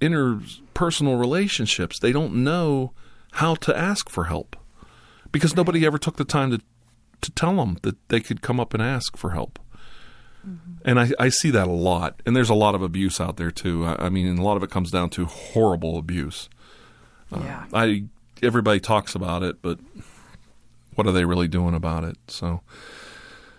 [0.00, 1.98] interpersonal relationships.
[1.98, 2.92] They don't know
[3.32, 4.56] how to ask for help
[5.30, 6.60] because nobody ever took the time to
[7.20, 9.58] to tell them that they could come up and ask for help.
[10.46, 10.72] Mm-hmm.
[10.84, 12.22] And I, I see that a lot.
[12.24, 13.84] And there's a lot of abuse out there too.
[13.84, 16.48] I, I mean, a lot of it comes down to horrible abuse.
[17.32, 17.64] Uh, yeah.
[17.74, 18.04] I
[18.42, 19.78] everybody talks about it, but
[20.94, 22.16] what are they really doing about it?
[22.28, 22.62] So,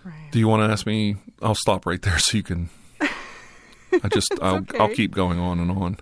[0.04, 0.32] Right.
[0.32, 1.18] do you want to ask me?
[1.42, 2.70] I'll stop right there so you can.
[3.02, 5.98] I just I'll I'll keep going on and on.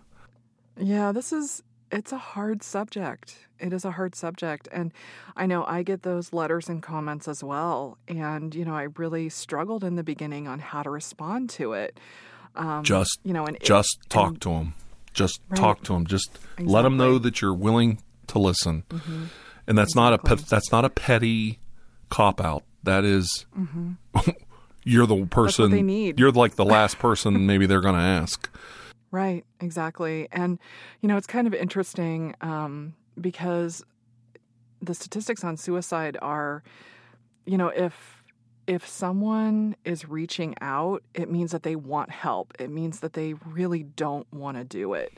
[0.79, 3.47] Yeah, this is it's a hard subject.
[3.59, 4.91] It is a hard subject and
[5.35, 9.29] I know I get those letters and comments as well and you know, I really
[9.29, 11.99] struggled in the beginning on how to respond to it.
[12.55, 14.73] Um, Just you know, and it- just talk and- to them.
[15.13, 15.57] Just Right.
[15.59, 16.05] talk to them.
[16.05, 17.23] Just let them know Mm-hmm.
[17.23, 18.83] that you're willing to listen.
[19.65, 21.59] And that's not a that's not a petty
[22.09, 22.63] cop out.
[22.83, 23.45] That is
[24.83, 26.19] you're the person they need.
[26.19, 28.49] You're like the last person maybe they're going to ask.
[29.11, 30.27] Right, exactly.
[30.31, 30.59] And,
[31.01, 33.83] you know, it's kind of interesting um, because
[34.81, 36.63] the statistics on suicide are,
[37.45, 38.23] you know, if
[38.67, 42.53] if someone is reaching out, it means that they want help.
[42.59, 45.13] It means that they really don't want to do it.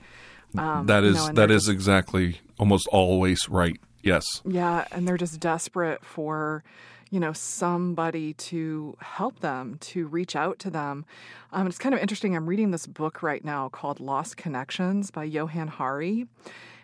[0.55, 3.79] Um, that is you know, that is just- exactly almost always right.
[4.03, 4.41] Yes.
[4.45, 6.63] Yeah, and they're just desperate for,
[7.10, 11.05] you know, somebody to help them, to reach out to them.
[11.51, 12.36] Um, it's kind of interesting.
[12.36, 16.28] I'm reading this book right now called Lost Connections by Johann Hari,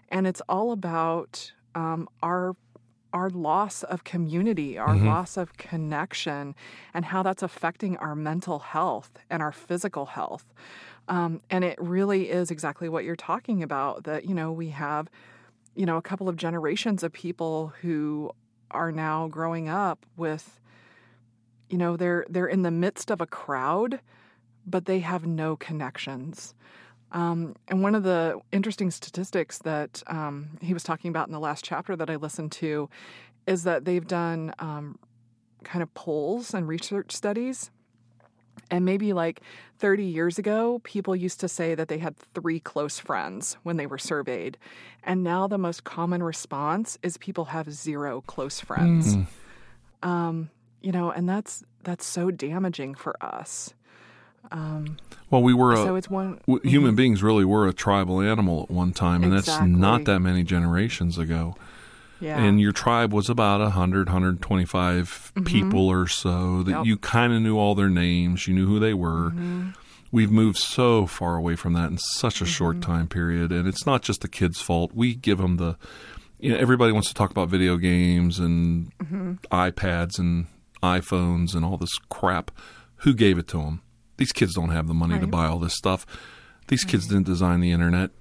[0.10, 2.56] and it's all about um, our
[3.14, 6.54] our loss of community, our loss of connection,
[6.94, 10.54] and how that's affecting our mental health and our physical health.
[11.08, 14.04] Um, and it really is exactly what you're talking about.
[14.04, 15.08] That you know we have
[15.76, 18.32] you know, a couple of generations of people who
[18.72, 20.60] are now growing up with,
[21.70, 24.00] you know, they're they're in the midst of a crowd,
[24.66, 26.54] but they have no connections.
[27.12, 31.40] Um, and one of the interesting statistics that um, he was talking about in the
[31.40, 32.90] last chapter that I listened to
[33.48, 35.00] is that they've done um,
[35.64, 37.72] kind of polls and research studies.
[38.72, 39.42] And maybe like
[39.80, 43.86] 30 years ago, people used to say that they had three close friends when they
[43.86, 44.58] were surveyed.
[45.04, 49.16] And now the most common response is people have zero close friends.
[49.16, 50.10] Hmm.
[50.10, 50.50] Um,
[50.82, 53.74] you know, and that's that's so damaging for us.
[54.52, 54.98] Um,
[55.30, 56.68] well, we were a, so it's one w- mm-hmm.
[56.68, 60.44] human beings really were a tribal animal at one time, and that's not that many
[60.44, 61.56] generations ago.
[62.20, 62.40] Yeah.
[62.40, 66.78] And your tribe was about 100, 125 people or so that Mm-hmm.
[66.80, 66.86] Yep.
[66.86, 69.32] you kind of knew all their names, you knew who they were.
[69.32, 69.70] Mm-hmm.
[70.12, 72.92] We've moved so far away from that in such a short Mm-hmm.
[72.92, 74.92] time period, and it's not just the kids' fault.
[74.94, 75.78] We give them the,
[76.40, 79.34] you know, everybody wants to talk about video games and Mm-hmm.
[79.52, 80.46] iPads and
[80.82, 82.52] iPhones and all this crap.
[83.00, 83.82] Who gave it to them?
[84.18, 86.06] These kids don't have the money to buy all this stuff.
[86.70, 88.12] These kids didn't design the internet.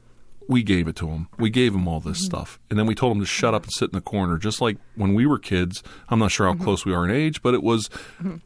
[0.49, 1.29] We gave it to them.
[1.39, 2.11] We gave them all Mm-hmm.
[2.11, 2.59] this stuff.
[2.71, 4.77] And then we told them to shut up and sit in the corner, just like
[4.95, 5.83] when we were kids.
[6.09, 6.65] I'm not sure how Mm-hmm.
[6.65, 7.89] close we are in age, but it was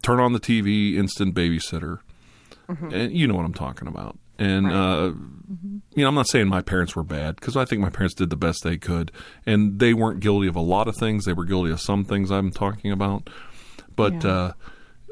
[0.03, 1.99] turn on the TV, instant babysitter.
[2.69, 2.93] Mm-hmm.
[2.95, 4.19] And you know what I'm talking about.
[4.39, 5.13] And, uh,
[5.95, 8.31] you know, I'm not saying my parents were bad because I think my parents did
[8.31, 9.11] the best they could.
[9.45, 11.25] And they weren't guilty of a lot of things.
[11.25, 13.29] They were guilty of some things I'm talking about.
[13.97, 14.53] But Yeah.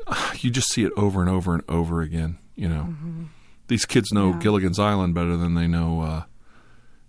[0.06, 2.94] uh, you just see it over and over and over again, you know.
[3.66, 4.38] These kids know Mm-hmm.
[4.38, 4.42] Yeah.
[4.44, 6.22] Gilligan's Island better than they know, uh,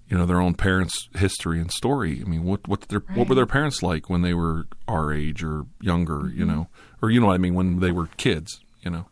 [0.09, 2.21] you know, their own parents' history and story.
[2.21, 5.43] I mean, what what their what were their parents like when they were our age
[5.43, 6.47] or younger, you Mm-hmm.
[6.55, 6.67] know,
[7.01, 9.05] or you know what I mean when they were kids, you know.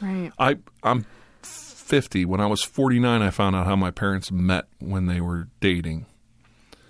[0.00, 0.32] right.
[0.38, 1.04] I I'm
[1.42, 2.24] 50.
[2.24, 6.06] When I was 49, I found out how my parents met when they were dating.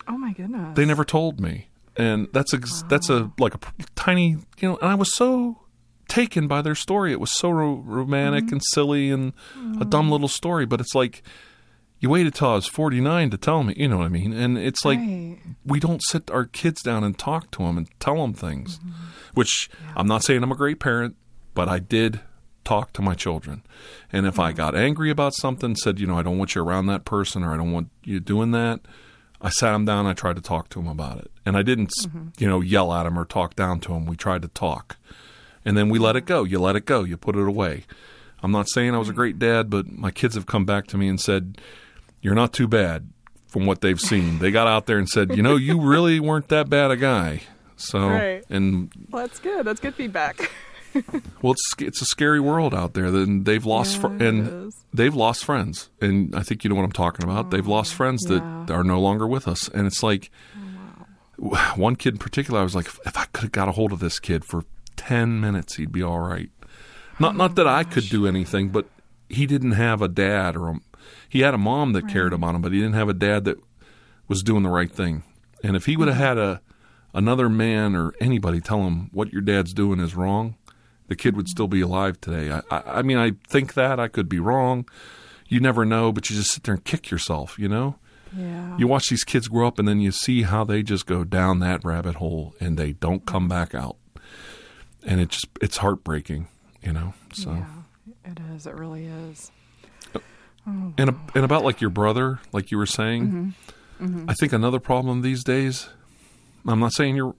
[0.06, 0.76] Oh my goodness.
[0.76, 3.58] They never told me, and that's ex- that's a like a
[3.94, 4.76] tiny you know.
[4.80, 5.58] And I was so
[6.08, 7.12] taken by their story.
[7.12, 8.52] It was so ro- romantic Mm-hmm.
[8.54, 9.32] and silly and
[9.80, 10.66] a dumb little story.
[10.66, 11.22] But it's like
[12.02, 13.72] you waited till I was 49 to tell me.
[13.76, 14.32] You know what I mean?
[14.34, 15.38] And it's like Right.
[15.64, 18.78] we don't sit our kids down and talk to them and tell them things.
[18.78, 18.90] Mm-hmm.
[19.34, 21.16] Which I'm not saying I'm a great parent,
[21.54, 22.20] but I did
[22.64, 23.62] talk to my children.
[24.12, 24.42] And if Mm-hmm.
[24.42, 27.42] I got angry about something, said, you know, I don't want you around that person
[27.42, 28.80] or I don't want you doing that,
[29.40, 30.06] I sat them down.
[30.06, 31.30] I tried to talk to them about it.
[31.46, 32.28] And I didn't, Mm-hmm.
[32.38, 34.06] you know, yell at them or talk down to them.
[34.06, 34.96] We tried to talk.
[35.64, 36.42] And then we let it go.
[36.44, 37.04] You let it go.
[37.04, 37.84] You put it away.
[38.42, 40.98] I'm not saying I was a great dad, but my kids have come back to
[40.98, 41.58] me and said,
[42.22, 43.10] You're not too bad
[43.46, 44.38] from what they've seen.
[44.38, 47.42] They got out there and said, You know, you really weren't that bad a guy.
[47.76, 48.44] So, Right.
[48.48, 49.66] and Well, that's good.
[49.66, 50.50] That's good feedback.
[51.42, 53.10] well, it's it's a scary world out there.
[53.10, 56.84] Then they've lost Yeah, it and they've lost friends, and I think you know what
[56.84, 57.50] I'm talking about.
[57.50, 58.66] they've oh, lost friends that yeah.
[58.68, 61.06] Oh, are no longer with us, and it's like oh,
[61.48, 62.60] w- one kid in particular.
[62.60, 64.64] I was like, if I could have got a hold of this kid for
[64.96, 66.50] ten minutes, he'd be all right.
[67.18, 68.86] Not not that I could oh, do anything, but
[69.30, 70.74] he didn't have a dad or a,
[71.32, 73.58] he had a mom that cared about him, but he didn't have a dad that
[74.28, 75.22] was doing the right thing.
[75.64, 76.24] And if he would have mm-hmm.
[76.24, 76.60] had a
[77.14, 80.56] another man or anybody tell him what your dad's doing is wrong,
[81.08, 81.90] the kid would still be mm-hmm.
[81.90, 82.52] alive today.
[82.52, 84.86] I, I, I mean, I think that I could be wrong.
[85.48, 87.96] You never know, but you just sit there and kick yourself, you know.
[88.36, 88.76] Yeah.
[88.76, 91.60] You watch these kids grow up, and then you see how they just go down
[91.60, 93.32] that rabbit hole, and they don't mm-hmm.
[93.32, 93.96] come back out,
[95.02, 96.48] and it just it's heartbreaking,
[96.82, 97.14] you know.
[97.32, 97.52] So.
[97.52, 98.66] Yeah, it is.
[98.66, 99.50] It really is.
[100.66, 104.04] Oh, and and about like your brother, like you were saying, mm-hmm.
[104.04, 104.30] Mm-hmm.
[104.30, 105.88] I think another problem these days.
[106.66, 107.34] I'm not saying you're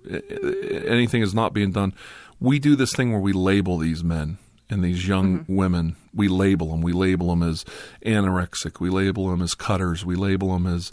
[0.86, 1.94] anything is not being done.
[2.40, 4.38] We do this thing where we label these men
[4.70, 5.56] and these young mm-hmm.
[5.56, 5.96] women.
[6.14, 6.82] We label them.
[6.82, 7.64] We label them as
[8.06, 8.80] anorexic.
[8.80, 10.06] We label them as cutters.
[10.06, 10.92] We label them as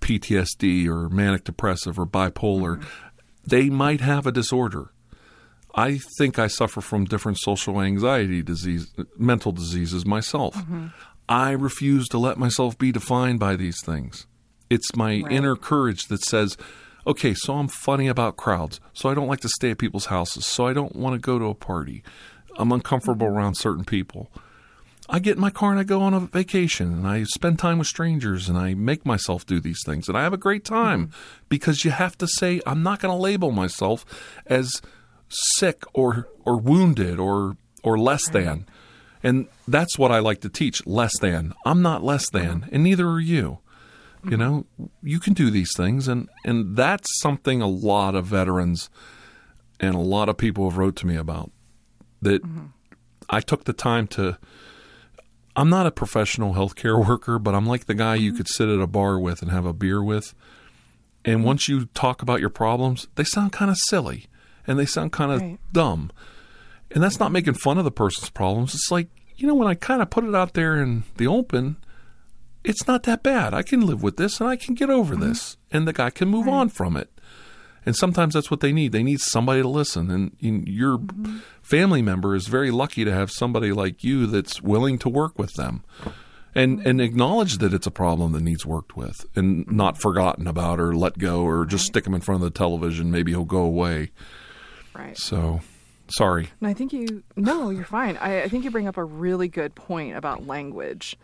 [0.00, 2.84] PTSD or manic depressive or bipolar.
[3.46, 4.90] They might have a disorder.
[5.74, 10.54] I think I suffer from different social anxiety disease, mental diseases myself.
[11.32, 14.26] I refuse to let myself be defined by these things.
[14.68, 16.58] It's my inner courage that says,
[17.06, 20.44] okay, so I'm funny about crowds, so I don't like to stay at people's houses,
[20.44, 22.02] so I don't want to go to a party.
[22.58, 23.36] I'm uncomfortable mm-hmm.
[23.36, 24.30] around certain people.
[25.08, 27.78] I get in my car and I go on a vacation and I spend time
[27.78, 31.06] with strangers and I make myself do these things and I have a great time
[31.06, 31.16] mm-hmm.
[31.48, 34.04] because you have to say I'm not going to label myself
[34.46, 34.82] as
[35.28, 38.66] sick or or wounded or or less than.
[39.22, 41.54] And that's what I like to teach, less than.
[41.64, 42.70] I'm not less than uh-huh.
[42.72, 43.58] and neither are you.
[44.24, 44.40] You mm-hmm.
[44.40, 44.66] know,
[45.02, 48.88] you can do these things and and that's something a lot of veterans
[49.80, 51.50] and a lot of people have wrote to me about
[52.20, 52.66] that mm-hmm.
[53.28, 54.38] I took the time to
[55.54, 58.38] I'm not a professional healthcare worker, but I'm like the guy you mm-hmm.
[58.38, 60.34] could sit at a bar with and have a beer with.
[61.24, 64.26] And once you talk about your problems, they sound kind of silly
[64.66, 65.58] and they sound kind of Right.
[65.72, 66.10] dumb.
[66.94, 68.74] And that's not making fun of the person's problems.
[68.74, 71.76] It's like, you know, when I kind of put it out there in the open,
[72.64, 73.54] it's not that bad.
[73.54, 75.28] I can live with this and I can get over mm-hmm.
[75.28, 75.56] this.
[75.70, 77.10] And the guy can move on from it.
[77.84, 78.92] And sometimes that's what they need.
[78.92, 80.10] They need somebody to listen.
[80.10, 81.38] And you- your mm-hmm.
[81.62, 85.52] family member is very lucky to have somebody like you that's willing to work with
[85.54, 85.82] them
[86.54, 86.88] and, mm-hmm.
[86.88, 90.94] and acknowledge that it's a problem that needs worked with and not forgotten about or
[90.94, 93.10] let go or just stick him in front of the television.
[93.10, 94.10] Maybe he'll go away.
[94.94, 95.16] Right.
[95.18, 95.60] So,
[96.12, 96.48] sorry.
[96.60, 98.16] And I think you, no, you're fine.
[98.18, 101.16] I, I think you bring up a really good point about language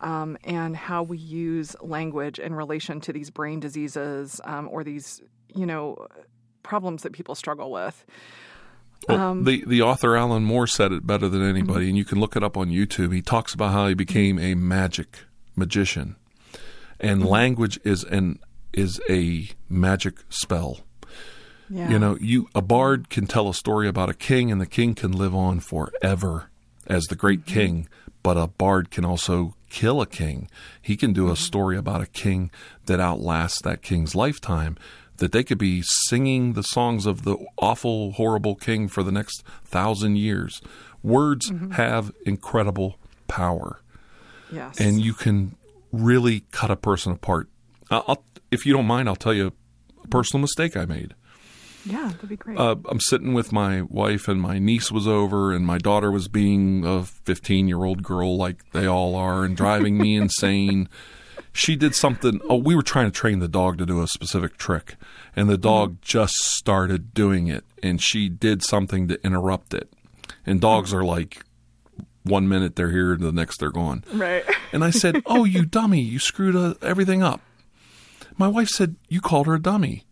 [0.00, 5.22] um, and how we use language in relation to these brain diseases um, or these,
[5.54, 6.06] you know,
[6.62, 8.04] problems that people struggle with.
[9.08, 12.36] Well, the the author Alan Moore said it better than anybody, and you can look
[12.36, 13.12] it up on YouTube.
[13.12, 15.18] He talks about how he became a magic
[15.56, 16.16] magician,
[16.98, 18.38] and language is an
[18.72, 20.80] is a magic spell.
[21.74, 21.90] Yeah.
[21.90, 24.94] You know, you a bard can tell a story about a king, and the king
[24.94, 26.50] can live on forever
[26.86, 27.54] as the great mm-hmm.
[27.54, 27.88] king.
[28.22, 30.48] But a bard can also kill a king.
[30.80, 31.42] He can do a mm-hmm.
[31.42, 32.50] story about a king
[32.86, 34.76] that outlasts that king's lifetime.
[35.18, 39.44] That they could be singing the songs of the awful, horrible king for the next
[39.64, 40.60] thousand years.
[41.02, 41.72] Words mm-hmm.
[41.72, 42.96] have incredible
[43.28, 43.80] power
[44.54, 44.80] yes.
[44.80, 45.56] and you can
[45.92, 47.48] really cut a person apart.
[47.90, 49.52] I'll, if you don't mind, I'll tell you
[50.02, 51.14] a personal mistake I made.
[51.84, 52.58] Yeah, that'd be great.
[52.58, 56.28] Uh, I'm sitting with my wife, and my niece was over, and my daughter was
[56.28, 60.88] being a 15 year old girl, like they all are, and driving me insane.
[61.52, 62.40] She did something.
[62.48, 64.96] Oh, we were trying to train the dog to do a specific trick,
[65.36, 69.92] and the dog just started doing it, and she did something to interrupt it.
[70.46, 71.44] And dogs are like,
[72.24, 74.02] one minute they're here, the next they're gone.
[74.12, 74.44] right.
[74.72, 76.00] And I said, "Oh, you dummy!
[76.00, 77.40] You screwed uh, everything up."
[78.36, 80.03] My wife said, "You called her a dummy."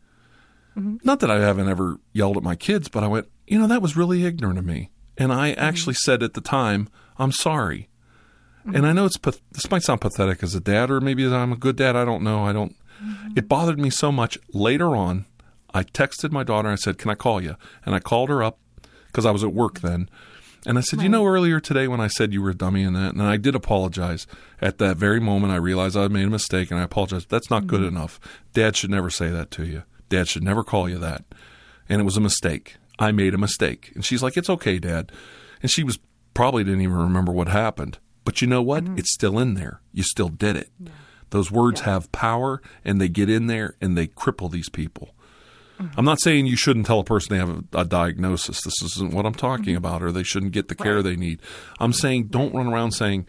[0.77, 0.97] Mm-hmm.
[1.03, 3.83] Not that I haven't ever yelled at my kids, but I went, "You know, that
[3.83, 5.61] was really ignorant of me." And I mm-hmm.
[5.61, 7.89] actually said at the time, "I'm sorry."
[8.67, 8.77] Mm-hmm.
[8.77, 9.19] And I know it's
[9.53, 11.97] this might sound pathetic as a dad, or maybe I'm a good dad.
[11.97, 12.45] I don't know.
[12.45, 12.77] I don't.
[13.35, 14.39] It bothered me so much.
[14.53, 15.27] Later on,
[15.75, 16.69] I texted my daughter.
[16.69, 18.59] I said, "Can I call you?" And I called her up
[19.07, 20.09] because I was at work then.
[20.65, 22.95] And I said, You know, earlier today when I said you were a dummy and
[22.95, 24.27] that, and I did apologize.
[24.61, 27.29] At that very moment, I realized I made a mistake and I apologized.
[27.29, 28.21] That's not good enough.
[28.53, 29.83] Dad should never say that to you.
[30.13, 31.25] Dad should never call you that.
[31.89, 32.77] And it was a mistake.
[32.99, 33.91] I made a mistake.
[33.95, 35.11] And she's like, It's okay, Dad.
[35.63, 35.99] And she was
[36.35, 37.99] probably didn't even remember what happened.
[38.25, 38.85] But you know what?
[38.85, 38.99] Mm-hmm.
[38.99, 39.81] It's still in there.
[39.93, 40.71] You still did it.
[41.31, 45.15] Those words have power and they get in there and they cripple these people.
[45.81, 45.99] Mm-hmm.
[45.99, 48.61] I'm not saying you shouldn't tell a person they have a, a diagnosis.
[48.63, 49.77] This isn't what I'm talking mm-hmm.
[49.77, 51.41] about, or they shouldn't get the care they need.
[51.81, 53.27] I'm saying don't run around saying.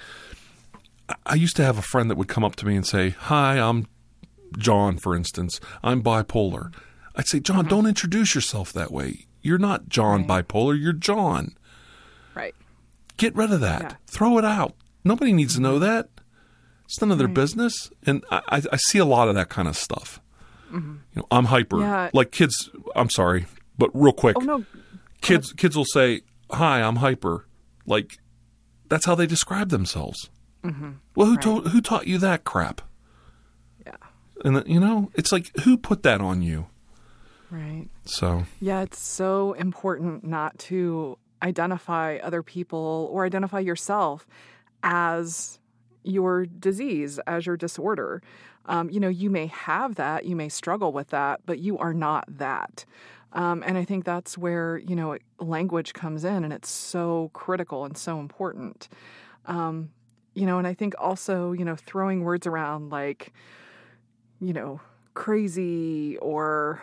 [1.25, 3.59] I used to have a friend that would come up to me and say, "Hi,
[3.59, 3.88] I'm
[4.57, 5.59] John, for instance.
[5.83, 6.73] I'm bipolar."
[7.15, 9.27] I'd say, "John, don't introduce yourself that way.
[9.41, 10.79] You're not John bipolar.
[10.79, 11.55] You're John.
[12.33, 12.55] Right.
[13.17, 13.81] Get rid of that.
[13.81, 13.95] Yeah.
[14.07, 14.75] Throw it out.
[15.03, 15.85] Nobody needs to know mm-hmm.
[15.85, 16.09] that.
[16.85, 17.33] It's none of their mm.
[17.35, 20.19] business." And I, I, see a lot of that kind of stuff.
[20.71, 20.95] Mm-hmm.
[21.13, 21.79] You know, I'm hyper.
[21.79, 22.09] Yeah.
[22.13, 23.45] Like kids, I'm sorry,
[23.77, 24.65] but real quick, Oh no.
[25.21, 27.45] kids kids will say, "Hi, I'm hyper."
[27.85, 28.17] Like
[28.89, 30.29] that's how they describe themselves.
[30.63, 30.91] Mm-hmm.
[31.15, 31.41] Well, who Right.
[31.43, 32.81] told who taught you that crap?
[34.43, 36.67] And you know, it's like who put that on you?
[37.49, 37.88] Right.
[38.05, 44.25] So Yeah, it's so important not to identify other people or identify yourself
[44.81, 45.59] as
[46.03, 48.21] your disease, as your disorder.
[48.65, 51.93] Um, you know, you may have that, you may struggle with that, but you are
[51.93, 52.86] not that.
[53.34, 57.84] Um, and I think that's where, you know, language comes in and it's so critical
[57.84, 58.88] and so important.
[59.45, 59.89] Um,
[60.34, 63.34] you know, and I think also, you know, throwing words around like,
[64.43, 64.81] you know,
[65.13, 66.81] crazy or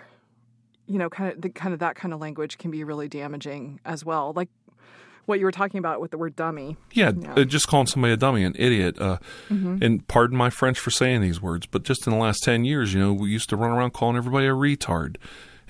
[0.87, 3.79] you know, kind of the kind of that kind of language can be really damaging
[3.85, 4.33] as well.
[4.35, 4.49] Like
[5.27, 6.77] what you were talking about with the word dummy.
[6.93, 7.35] yeah, uh, Yeah.
[7.35, 9.01] uh, just calling somebody a dummy, an idiot.
[9.01, 9.79] Uh, mm-hmm.
[9.81, 12.93] And pardon my French for saying these words, but just in the last ten years,
[12.93, 15.17] you know, we used to run around calling everybody a retard,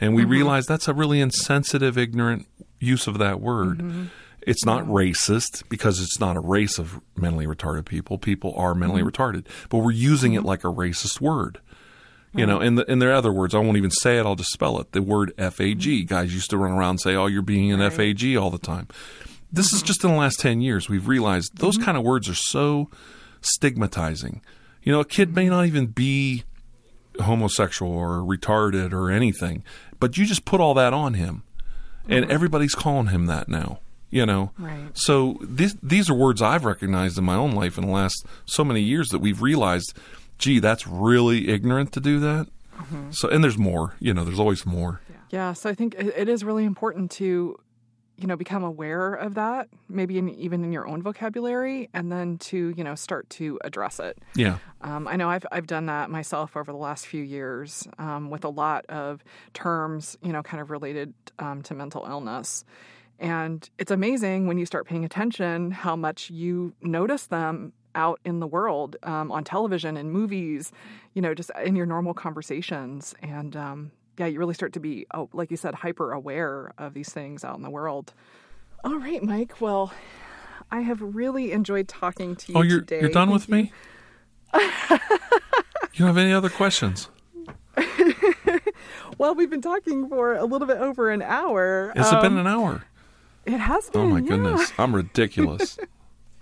[0.00, 0.30] and we mm-hmm.
[0.30, 2.46] realized that's a really insensitive, ignorant
[2.78, 3.78] use of that word.
[3.78, 4.04] Mm-hmm.
[4.46, 8.16] It's not racist because it's not a race of mentally retarded people.
[8.16, 11.60] People are mentally retarded, but we're using it like a racist word.
[12.32, 13.56] You know, and the, and there are other words.
[13.56, 14.24] I won't even say it.
[14.24, 14.92] I'll just spell it.
[14.92, 15.80] The word FAG.
[15.80, 16.06] Mm-hmm.
[16.06, 18.86] Guys used to run around and say, "Oh, you're being an FAG all the time."
[19.52, 19.86] This is mm-hmm.
[19.86, 21.86] just in the last ten years we've realized those mm-hmm.
[21.86, 22.88] kind of words are so
[23.40, 24.42] stigmatizing.
[24.82, 26.44] You know, a kid may not even be
[27.20, 29.64] homosexual or retarded or anything,
[29.98, 31.42] but you just put all that on him,
[32.08, 33.80] and everybody's calling him that now.
[34.10, 34.96] You know, Right.
[34.96, 38.64] so these these are words I've recognized in my own life in the last so
[38.64, 39.96] many years that we've realized,
[40.40, 42.48] gee, that's really ignorant to do that.
[43.10, 43.94] So, and there's more.
[44.00, 45.00] You know, there's always more.
[45.28, 47.56] Yeah, so I think it, it is really important to
[48.16, 52.38] you know become aware of that, maybe in, even in your own vocabulary, and then
[52.38, 54.18] to you know start to address it.
[54.34, 58.30] Yeah, Um, I know I've I've done that myself over the last few years um,
[58.30, 59.22] with a lot of
[59.52, 62.64] terms, you know, kind of related um, to mental illness.
[63.18, 68.40] And it's amazing when you start paying attention how much you notice them out in
[68.40, 70.72] the world, um, on television and movies,
[71.14, 73.14] you know, just in your normal conversations.
[73.22, 76.94] And um, yeah, you really start to be, oh, like you said, hyper aware of
[76.94, 78.12] these things out in the world.
[78.84, 79.60] All right, Mike.
[79.60, 79.92] Well,
[80.70, 83.00] I have really enjoyed talking to you Oh, you're today.
[83.00, 83.54] you're done Thank with you.
[83.54, 83.72] me.
[85.92, 87.08] you don't have any other questions?
[89.18, 91.92] Well, we've been talking for a little bit over an hour.
[91.94, 92.84] Has it been Um, an hour?
[93.44, 94.00] It has been.
[94.00, 94.28] Oh my yeah.
[94.28, 95.78] goodness, I'm ridiculous.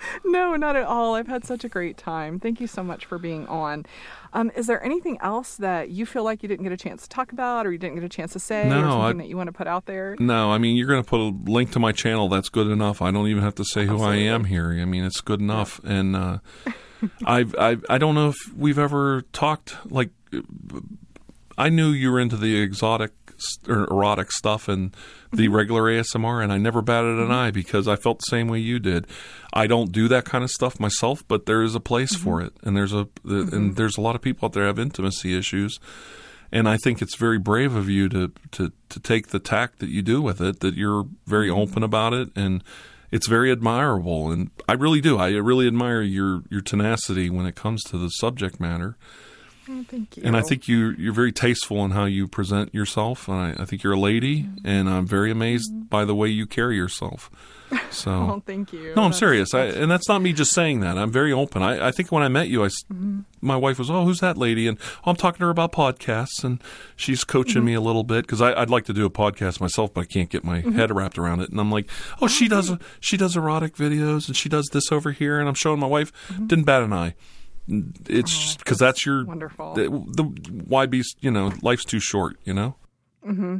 [0.24, 1.14] No, not at all.
[1.14, 2.38] I've had such a great time.
[2.38, 3.86] Thank you so much for being on.
[4.32, 7.08] Um, is there anything else that you feel like you didn't get a chance to
[7.08, 9.28] talk about, or you didn't get a chance to say, No, or something I- that
[9.28, 10.16] you want to put out there?
[10.18, 12.28] No, I mean you're going to put a link to my channel.
[12.28, 13.00] That's good enough.
[13.00, 14.70] I don't even have to say who I am here.
[14.72, 15.80] I mean it's good enough.
[15.84, 16.38] And uh,
[17.24, 19.76] I've, I've I don't know if we've ever talked.
[19.90, 20.10] Like
[21.58, 23.12] I knew you were into the exotic
[23.68, 24.96] or erotic stuff and
[25.32, 25.54] the mm-hmm.
[25.54, 27.32] regular ASMR, and I never batted an mm-hmm.
[27.32, 29.06] eye because I felt the same way you did.
[29.52, 32.24] I don't do that kind of stuff myself, but there is a place mm-hmm.
[32.24, 35.36] for it, and there's a and there's a lot of people out there have intimacy
[35.36, 35.78] issues.
[36.50, 39.90] And I think it's very brave of you to, to, to take the tack that
[39.90, 42.64] you do with it, that you're very open about it, and
[43.10, 44.30] it's very admirable.
[44.30, 45.18] And I really do.
[45.18, 48.96] I really admire your, your tenacity when it comes to the subject matter.
[49.70, 50.22] Oh, thank you.
[50.24, 53.28] And I think you, you're very tasteful in how you present yourself.
[53.28, 54.66] And I, I think you're a lady, mm-hmm.
[54.66, 55.82] and I'm very amazed mm-hmm.
[55.84, 57.30] by the way you carry yourself.
[57.90, 58.10] So.
[58.28, 58.94] Oh, thank you.
[58.94, 59.52] No, I'm That's- serious.
[59.52, 60.96] I, and that's not me just saying that.
[60.96, 61.62] I'm very open.
[61.62, 63.20] I, I think when I met you, I, s- mm-hmm.
[63.42, 64.66] my wife was, oh, who's that lady?
[64.66, 66.62] And oh, I'm talking to her about podcasts, and
[66.96, 70.02] she's coaching me a little bit because I'd like to do a podcast myself, but
[70.02, 71.50] I can't get my head wrapped around it.
[71.50, 74.90] And I'm like, oh, oh she does she does erotic videos, and she does this
[74.90, 76.12] over here, and I'm showing my wife.
[76.46, 77.14] Didn't bat an eye.
[78.08, 79.74] It's just because that's your wonderful.
[79.74, 80.24] The, the
[80.66, 82.36] why be you know life's too short.
[82.44, 82.76] You know.
[83.24, 83.58] Hmm.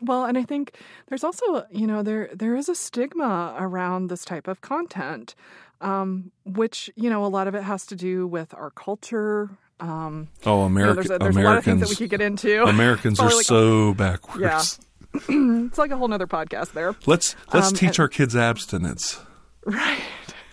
[0.00, 0.76] Well, and I think
[1.08, 5.34] there's also, you know, there there is a stigma around this type of content,
[5.80, 9.50] um, which you know a lot of it has to do with our culture.
[9.80, 12.20] Um, Oh, you know, there's a, there's a lot of things that we could get
[12.20, 12.62] into.
[12.64, 14.40] Americans are like- so backwards.
[14.40, 15.20] Yeah.
[15.66, 16.94] it's like a whole nother podcast there.
[17.06, 19.20] Let's let's Um, teach and- our kids abstinence.
[19.66, 20.00] Right.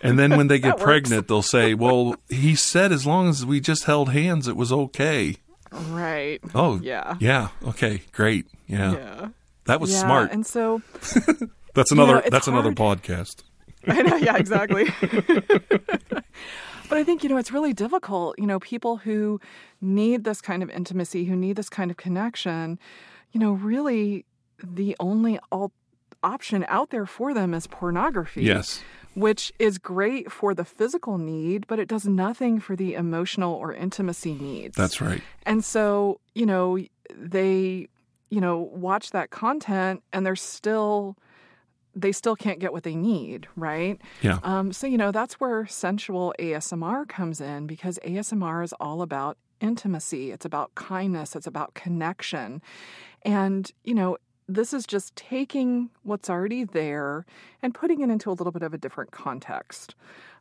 [0.02, 0.84] And then when they get works.
[0.84, 4.72] pregnant, they'll say, "Well, he said as long as we just held hands, it was
[4.72, 5.38] okay."
[5.72, 6.40] Right.
[6.54, 7.16] Oh, Yeah.
[7.20, 9.28] yeah, okay, great, yeah, Yeah.
[9.66, 10.00] that was yeah.
[10.00, 10.32] smart.
[10.32, 10.82] And so
[11.74, 12.20] that's another.
[12.20, 13.44] it's that's another podcast.
[13.88, 14.86] I know, yeah, exactly.
[16.90, 18.40] but I think, you know, it's really difficult.
[18.40, 19.40] You know, people who
[19.82, 22.80] need this kind of intimacy, who need this kind of connection,
[23.32, 24.26] you know, really
[24.64, 25.40] the only
[26.24, 28.44] option out there for them is pornography.
[28.44, 28.82] Yes,
[29.16, 33.74] Which is great for the physical need, but it does nothing for the emotional or
[33.74, 34.76] intimacy needs.
[34.76, 35.22] that's right.
[35.46, 36.78] And so, you know,
[37.16, 37.88] they,
[38.30, 41.18] you know, watch that content and they're still
[41.96, 44.02] they still can't get what they need, right?
[44.22, 44.40] Yeah.
[44.44, 49.38] Um, so, you know, that's where sensual ASMR comes in because ASMR is all about
[49.62, 52.62] intimacy, it's about kindness, it's about connection.
[53.22, 57.26] And, you know, this is just taking what's already there
[57.62, 59.96] and putting it into a little bit of a different context.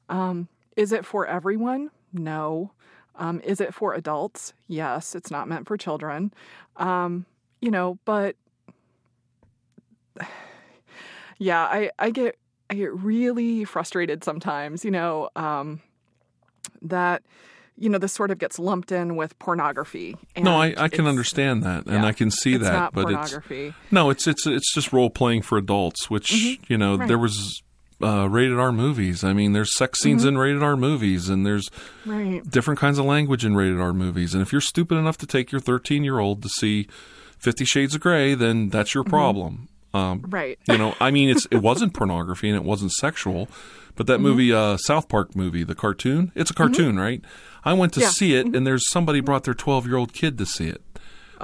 [0.08, 1.90] Um, is it for everyone?
[2.12, 2.72] No.
[3.16, 4.52] Um, is it for adults?
[4.68, 5.14] Yes.
[5.14, 6.32] It's not meant for children.
[6.76, 7.26] Um,
[7.60, 8.36] you know, but
[11.38, 12.36] yeah, I, I get
[12.70, 15.80] I get really frustrated sometimes, you know, um,
[16.82, 17.22] that
[17.76, 20.16] you know this sort of gets lumped in with pornography.
[20.38, 23.02] no, I, I can understand that, and yeah, I can see it's that, not but
[23.10, 23.74] it's pornography.
[23.90, 26.32] no, it's it's it's just role playing for adults, which
[26.68, 27.00] you know Mm-hmm.
[27.00, 27.08] Right.
[27.08, 27.62] there was
[28.02, 29.24] uh, rated R movies.
[29.24, 30.28] I mean, there's sex scenes Mm-hmm.
[30.28, 31.70] in rated R movies, and there's
[32.06, 32.42] right.
[32.48, 34.34] different kinds of language in rated R movies.
[34.34, 36.86] And if you're stupid enough to take your 13 year old to see
[37.38, 39.68] Fifty Shades of Grey, then that's your problem.
[39.92, 40.30] Um, Mm-hmm.
[40.30, 40.58] Right.
[40.68, 43.48] you know, I mean, it's it wasn't pornography and it wasn't sexual,
[43.94, 47.22] but that movie, uh, South Park movie, the cartoon, it's a cartoon, right?
[47.64, 48.10] I went to Yeah.
[48.10, 50.80] see it, and there's somebody brought their 12 year old kid to see it.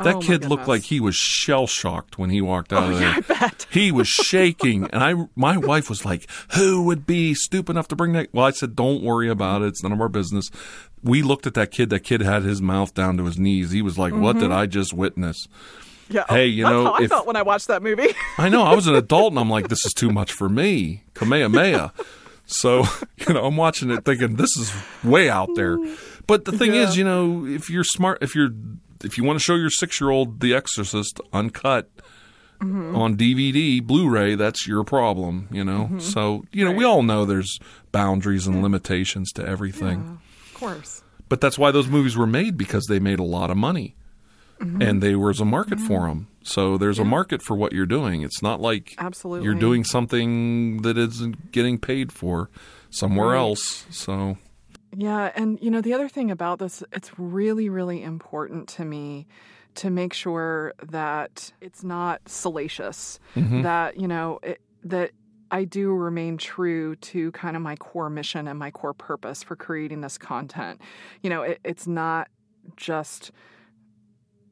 [0.02, 2.98] That Oh, kid looked like he was shell shocked when he walked out Oh, of
[2.98, 3.08] there.
[3.08, 3.66] yeah, I bet.
[3.70, 7.96] He was shaking, and I, my wife was like, "Who would be stupid enough to
[7.96, 9.66] bring that?" Well, I said, "Don't worry about it.
[9.66, 10.50] It's none of our business."
[11.02, 11.90] We looked at that kid.
[11.90, 13.72] That kid had his mouth down to his knees.
[13.72, 14.48] He was like, "What Mm-hmm.
[14.48, 15.48] did I just witness?"
[16.08, 16.24] Yeah.
[16.28, 18.14] Hey, you that's know, how I if- felt when I watched that movie.
[18.38, 18.62] I know.
[18.62, 21.92] I was an adult, and I'm like, "This is too much for me." Kamehameha.
[22.46, 22.84] So
[23.28, 24.72] you know, I'm watching it, thinking this is
[25.04, 25.78] way out there.
[26.30, 28.50] But the thing is, you know, if you're smart, if you're
[29.04, 31.90] if you want to show your six year old The Exorcist uncut
[32.60, 32.94] mm-hmm.
[32.94, 35.48] on DVD, Blu-ray, that's your problem.
[35.50, 35.84] You know.
[35.84, 35.98] Mm-hmm.
[36.00, 37.58] So you know, we all know there's
[37.92, 40.20] boundaries and limitations to everything.
[40.52, 41.02] of course.
[41.28, 43.94] But that's why those movies were made because they made a lot of money.
[44.60, 44.82] Mm-hmm.
[44.82, 46.26] And there was a market for them.
[46.42, 48.20] So there's a market for what you're doing.
[48.22, 49.44] It's not like Absolutely.
[49.44, 52.50] you're doing something that isn't getting paid for
[52.90, 53.38] somewhere Right.
[53.38, 53.86] else.
[53.90, 54.36] So
[54.96, 59.26] Yeah, and you know the other thing about this, it's really, really important to me
[59.76, 63.20] to make sure that it's not salacious.
[63.36, 63.62] Mm-hmm.
[63.62, 65.12] That you know it, that
[65.50, 69.56] I do remain true to kind of my core mission and my core purpose for
[69.56, 70.80] creating this content.
[71.22, 72.28] You know, it, it's not
[72.76, 73.32] just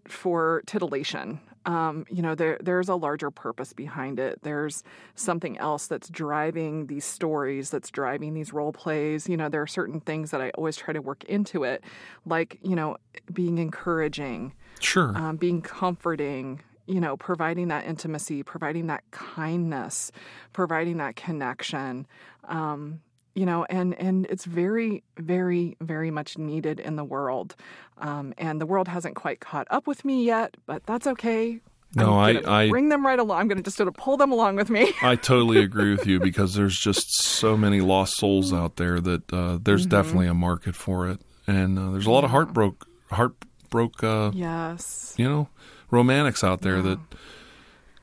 [0.07, 1.41] for titillation.
[1.67, 4.41] Um, you know, there there's a larger purpose behind it.
[4.43, 4.83] There's
[5.15, 9.29] something else that's driving these stories, that's driving these role plays.
[9.29, 11.85] You know, there are certain things that I always try to work into it,
[12.25, 12.97] like you know,
[13.33, 15.17] being encouraging, sure.
[15.17, 16.63] um, being comforting.
[16.87, 20.11] You know, providing that intimacy, providing that kindness,
[20.55, 22.07] providing that connection.
[22.45, 23.03] Um,
[23.39, 27.55] you know and and it's very very very much needed in the world
[27.99, 31.61] um, and the world hasn't quite caught up with me yet but that's okay.
[31.95, 34.31] No, I- I- bring them right along i'm going to just sort of pull them
[34.33, 34.93] along with me.
[35.03, 37.07] I totally agree with you because there's just
[37.41, 39.97] so many lost souls out there that uh, there's Mm-hmm.
[39.97, 45.15] definitely a market for it, and uh, there's a lot of heartbroke, heartbroke, uh, yes.
[45.17, 45.49] you know,
[45.91, 46.99] romantics out there that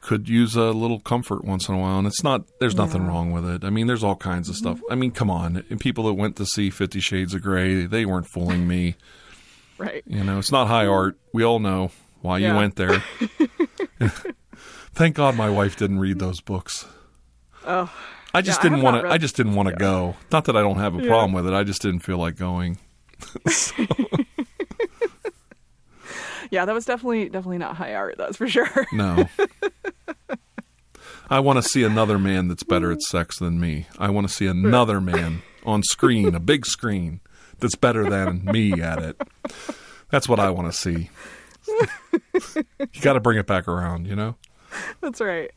[0.05, 1.97] could use a little comfort once in a while.
[1.97, 3.07] And it's not, there's nothing Yeah.
[3.07, 3.63] wrong with it.
[3.63, 4.79] I mean, there's all kinds of stuff.
[4.91, 8.05] I mean, come on, and people that went to see Fifty Shades of Grey, they
[8.05, 8.95] weren't fooling me.
[9.79, 11.17] right You know, it's not high art.
[11.33, 11.89] We all know
[12.21, 13.03] why you went there.
[14.93, 16.85] Thank God my wife didn't read those books.
[17.65, 17.91] oh
[18.33, 19.09] I just Yeah, didn't want to.
[19.09, 20.15] I just didn't want to go.
[20.31, 21.07] Not that I don't have a Yeah.
[21.09, 21.53] problem with it.
[21.53, 22.77] I just didn't feel like going.
[26.51, 29.27] Yeah that was definitely definitely not high art that's for sure No.
[31.29, 33.87] I want to see another man that's better at sex than me.
[33.97, 37.19] I want to see another man on screen, a big screen,
[37.59, 39.19] that's better than me at it.
[40.11, 41.09] That's what I want to see.
[42.79, 44.35] you got to bring it back around, you know?
[45.01, 45.51] that's right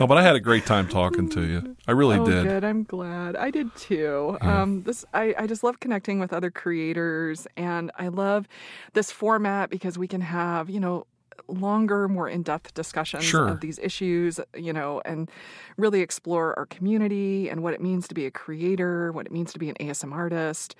[0.00, 1.76] No, but I had a great time talking to you.
[1.86, 2.44] I really oh, did.
[2.44, 2.64] good.
[2.64, 3.36] I'm glad.
[3.36, 4.36] I did too.
[4.40, 8.48] Um, this I, I just love connecting with other creators, and I love
[8.94, 11.06] this format because we can have you know
[11.48, 13.48] longer, more in-depth discussions Sure.
[13.48, 15.30] of these issues, you know, and
[15.76, 19.52] really explore our community and what it means to be a creator, what it means
[19.52, 20.74] to be an ASMRtist.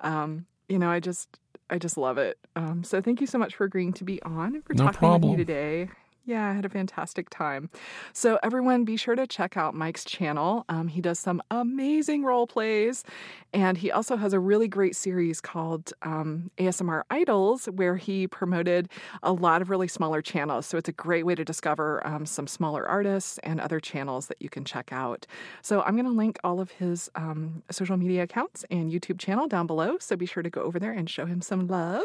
[0.00, 1.38] Um, you know, I just
[1.70, 2.38] I just love it.
[2.56, 4.98] Um, so thank you so much for agreeing to be on and for No talking
[4.98, 5.30] problem.
[5.30, 5.88] with me today.
[6.24, 7.68] Yeah, I had a fantastic time.
[8.12, 10.64] So, everyone, be sure to check out Mike's channel.
[10.68, 13.02] Um, he does some amazing role plays,
[13.52, 18.88] and he also has a really great series called um, ASMR Idols, where he promoted
[19.24, 20.64] a lot of really smaller channels.
[20.64, 24.40] So, it's a great way to discover um, some smaller artists and other channels that
[24.40, 25.26] you can check out.
[25.60, 29.48] So, I'm going to link all of his um, social media accounts and YouTube channel
[29.48, 29.98] down below.
[29.98, 32.04] So, be sure to go over there and show him some love.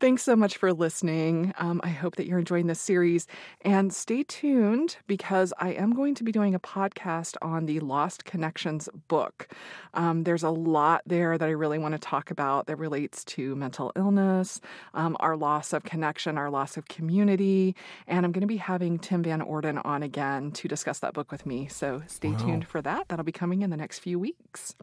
[0.00, 1.54] Thanks so much for listening.
[1.58, 3.26] Um, I hope that you're enjoying this series.
[3.62, 8.24] And stay tuned because I am going to be doing a podcast on the Lost
[8.24, 9.48] Connections book.
[9.94, 13.54] Um, there's a lot there that I really want to talk about that relates to
[13.54, 14.60] mental illness,
[14.92, 17.74] um, our loss of connection, our loss of community.
[18.06, 21.30] And I'm going to be having Tim Van Orden on again to discuss that book
[21.30, 21.68] with me.
[21.68, 22.38] So stay wow.
[22.38, 23.08] tuned for that.
[23.08, 24.74] That'll be coming in the next few weeks.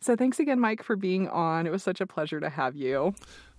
[0.00, 1.66] So thanks again, Mike, for being on.
[1.66, 3.14] It was such a pleasure to have you.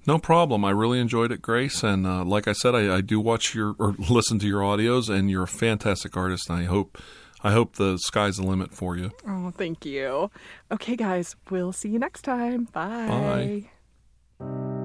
[0.08, 0.64] No problem.
[0.64, 1.84] I really enjoyed it, Grace.
[1.84, 5.10] And uh, like I said, I, I, do watch your or listen to your audios,
[5.10, 6.50] and you're a fantastic artist.
[6.50, 6.98] And I hope,
[7.44, 9.12] I hope the sky's the limit for you.
[9.28, 10.30] Oh, thank you.
[10.72, 12.66] Okay, guys, we'll see you next time.
[12.72, 13.70] Bye.
[14.40, 14.85] Bye.